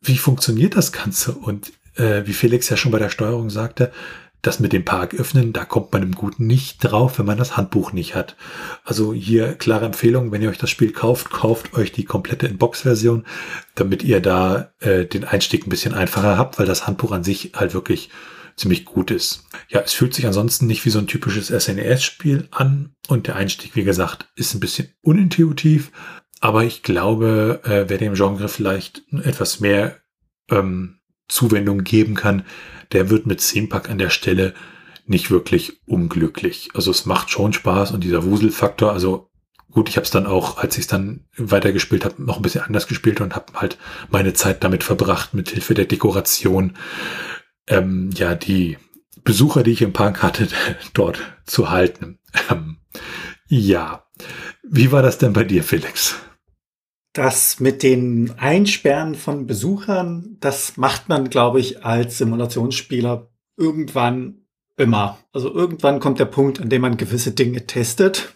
[0.00, 3.90] wie funktioniert das Ganze und äh, wie Felix ja schon bei der Steuerung sagte,
[4.42, 7.56] das mit dem Park öffnen, da kommt man im Guten nicht drauf, wenn man das
[7.56, 8.36] Handbuch nicht hat.
[8.84, 13.26] Also hier klare Empfehlung, wenn ihr euch das Spiel kauft, kauft euch die komplette In-Box-Version,
[13.74, 17.52] damit ihr da äh, den Einstieg ein bisschen einfacher habt, weil das Handbuch an sich
[17.54, 18.10] halt wirklich
[18.54, 19.44] ziemlich gut ist.
[19.68, 23.76] Ja, es fühlt sich ansonsten nicht wie so ein typisches SNES-Spiel an und der Einstieg,
[23.76, 25.90] wie gesagt, ist ein bisschen unintuitiv,
[26.40, 29.96] aber ich glaube, äh, wer dem Genre vielleicht etwas mehr
[30.50, 32.44] ähm, Zuwendung geben kann,
[32.92, 34.54] der wird mit Zehnpack an der Stelle
[35.06, 36.70] nicht wirklich unglücklich.
[36.74, 39.30] Also es macht schon Spaß und dieser Wuselfaktor, also
[39.70, 42.62] gut, ich habe es dann auch, als ich es dann weitergespielt habe, noch ein bisschen
[42.62, 43.78] anders gespielt und habe halt
[44.10, 46.76] meine Zeit damit verbracht, mit Hilfe der Dekoration,
[47.66, 48.78] ähm, ja, die
[49.24, 50.48] Besucher, die ich im Park hatte,
[50.94, 52.18] dort zu halten.
[52.50, 52.78] Ähm,
[53.46, 54.06] ja,
[54.62, 56.16] wie war das denn bei dir, Felix?
[57.12, 64.42] Das mit den Einsperren von Besuchern, das macht man, glaube ich, als Simulationsspieler irgendwann
[64.76, 65.18] immer.
[65.32, 68.34] Also irgendwann kommt der Punkt, an dem man gewisse Dinge testet.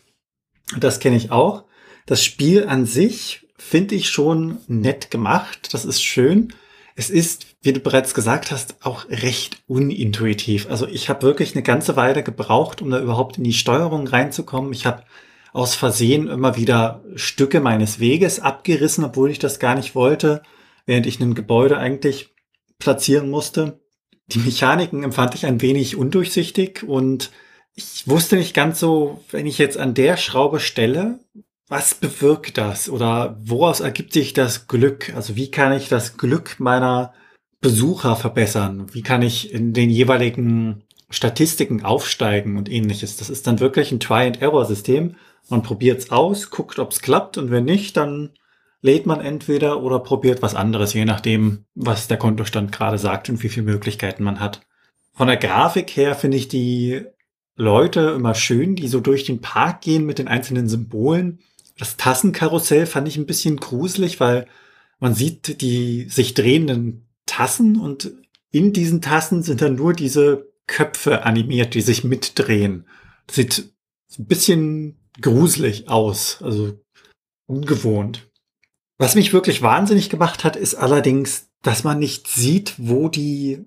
[0.78, 1.64] Das kenne ich auch.
[2.06, 5.72] Das Spiel an sich finde ich schon nett gemacht.
[5.72, 6.52] Das ist schön.
[6.94, 10.68] Es ist, wie du bereits gesagt hast, auch recht unintuitiv.
[10.68, 14.72] Also ich habe wirklich eine ganze Weile gebraucht, um da überhaupt in die Steuerung reinzukommen.
[14.72, 15.04] Ich habe
[15.52, 20.42] aus Versehen immer wieder Stücke meines Weges abgerissen, obwohl ich das gar nicht wollte,
[20.86, 22.34] während ich ein Gebäude eigentlich
[22.78, 23.80] platzieren musste.
[24.28, 27.30] Die Mechaniken empfand ich ein wenig undurchsichtig und
[27.74, 31.20] ich wusste nicht ganz so, wenn ich jetzt an der Schraube stelle,
[31.68, 35.12] was bewirkt das oder woraus ergibt sich das Glück?
[35.14, 37.14] Also wie kann ich das Glück meiner
[37.60, 38.86] Besucher verbessern?
[38.92, 43.16] Wie kann ich in den jeweiligen Statistiken aufsteigen und ähnliches?
[43.16, 45.16] Das ist dann wirklich ein Try-and-Error-System.
[45.48, 48.30] Man probiert es aus, guckt, ob es klappt und wenn nicht, dann
[48.80, 53.42] lädt man entweder oder probiert was anderes, je nachdem, was der Kontostand gerade sagt und
[53.42, 54.60] wie viele Möglichkeiten man hat.
[55.14, 57.04] Von der Grafik her finde ich die
[57.54, 61.40] Leute immer schön, die so durch den Park gehen mit den einzelnen Symbolen.
[61.78, 64.46] Das Tassenkarussell fand ich ein bisschen gruselig, weil
[64.98, 68.12] man sieht die sich drehenden Tassen und
[68.50, 72.86] in diesen Tassen sind dann nur diese Köpfe animiert, die sich mitdrehen.
[73.26, 73.72] Das sieht
[74.18, 76.78] ein bisschen gruselig aus, also
[77.46, 78.30] ungewohnt.
[78.98, 83.64] Was mich wirklich wahnsinnig gemacht hat, ist allerdings, dass man nicht sieht, wo die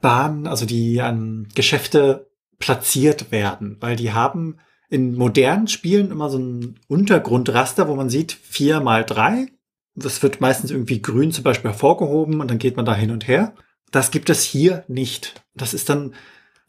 [0.00, 4.58] Bahnen, also die ähm, Geschäfte platziert werden, weil die haben
[4.88, 9.46] in modernen Spielen immer so ein Untergrundraster, wo man sieht vier mal drei.
[9.94, 13.28] Das wird meistens irgendwie grün zum Beispiel hervorgehoben und dann geht man da hin und
[13.28, 13.54] her.
[13.90, 15.42] Das gibt es hier nicht.
[15.54, 16.14] Das ist dann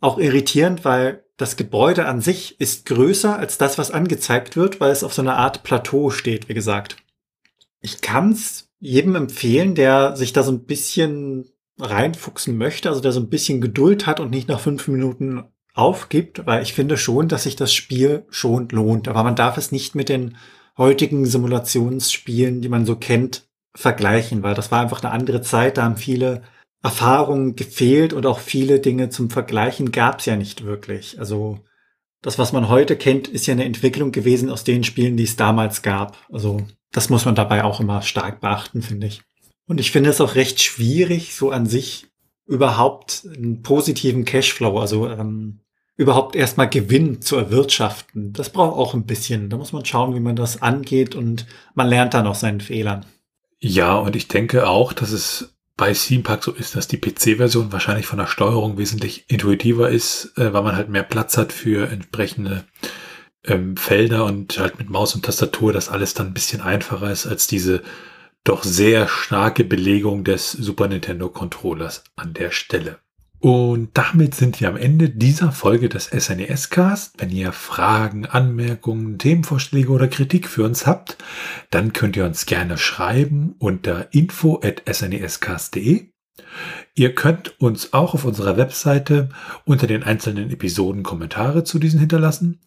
[0.01, 4.91] auch irritierend, weil das Gebäude an sich ist größer als das, was angezeigt wird, weil
[4.91, 6.97] es auf so einer Art Plateau steht, wie gesagt.
[7.79, 11.49] Ich kann es jedem empfehlen, der sich da so ein bisschen
[11.79, 16.45] reinfuchsen möchte, also der so ein bisschen Geduld hat und nicht nach fünf Minuten aufgibt,
[16.45, 19.07] weil ich finde schon, dass sich das Spiel schon lohnt.
[19.07, 20.37] Aber man darf es nicht mit den
[20.77, 25.83] heutigen Simulationsspielen, die man so kennt, vergleichen, weil das war einfach eine andere Zeit, da
[25.83, 26.41] haben viele
[26.83, 31.19] Erfahrungen gefehlt und auch viele Dinge zum Vergleichen gab es ja nicht wirklich.
[31.19, 31.59] Also
[32.21, 35.35] das, was man heute kennt, ist ja eine Entwicklung gewesen aus den Spielen, die es
[35.35, 36.17] damals gab.
[36.31, 36.61] Also
[36.91, 39.21] das muss man dabei auch immer stark beachten, finde ich.
[39.67, 42.07] Und ich finde es auch recht schwierig, so an sich
[42.45, 45.61] überhaupt einen positiven Cashflow, also ähm,
[45.95, 48.33] überhaupt erstmal Gewinn zu erwirtschaften.
[48.33, 49.49] Das braucht auch ein bisschen.
[49.49, 53.05] Da muss man schauen, wie man das angeht und man lernt dann aus seinen Fehlern.
[53.59, 58.05] Ja, und ich denke auch, dass es bei Steampark so ist, dass die PC-Version wahrscheinlich
[58.05, 62.65] von der Steuerung wesentlich intuitiver ist, äh, weil man halt mehr Platz hat für entsprechende
[63.45, 67.25] ähm, Felder und halt mit Maus und Tastatur das alles dann ein bisschen einfacher ist
[67.25, 67.81] als diese
[68.43, 72.99] doch sehr starke Belegung des Super Nintendo Controllers an der Stelle.
[73.41, 77.19] Und damit sind wir am Ende dieser Folge des SNES Cast.
[77.19, 81.17] Wenn ihr Fragen, Anmerkungen, Themenvorschläge oder Kritik für uns habt,
[81.71, 86.11] dann könnt ihr uns gerne schreiben unter info@snescast.de.
[86.93, 89.29] Ihr könnt uns auch auf unserer Webseite
[89.65, 92.59] unter den einzelnen Episoden Kommentare zu diesen hinterlassen.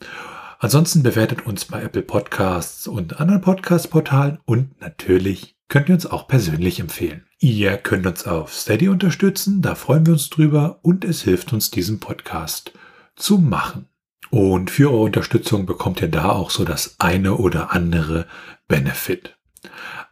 [0.59, 6.27] Ansonsten bewertet uns bei Apple Podcasts und anderen Podcast-Portalen und natürlich könnt ihr uns auch
[6.27, 7.27] persönlich empfehlen.
[7.45, 11.71] Ihr könnt uns auf Steady unterstützen, da freuen wir uns drüber und es hilft uns,
[11.71, 12.73] diesen Podcast
[13.17, 13.87] zu machen.
[14.31, 18.27] Und für eure Unterstützung bekommt ihr da auch so das eine oder andere
[18.67, 19.37] Benefit.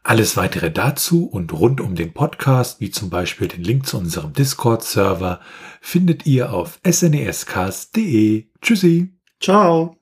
[0.03, 4.35] Alles weitere dazu und rund um den Podcast, wie zum Beispiel den Link zu unserem
[4.35, 5.41] Discord-Server,
[5.80, 8.45] findet ihr auf snescast.de.
[8.61, 9.14] Tschüssi.
[9.41, 9.97] Ciao.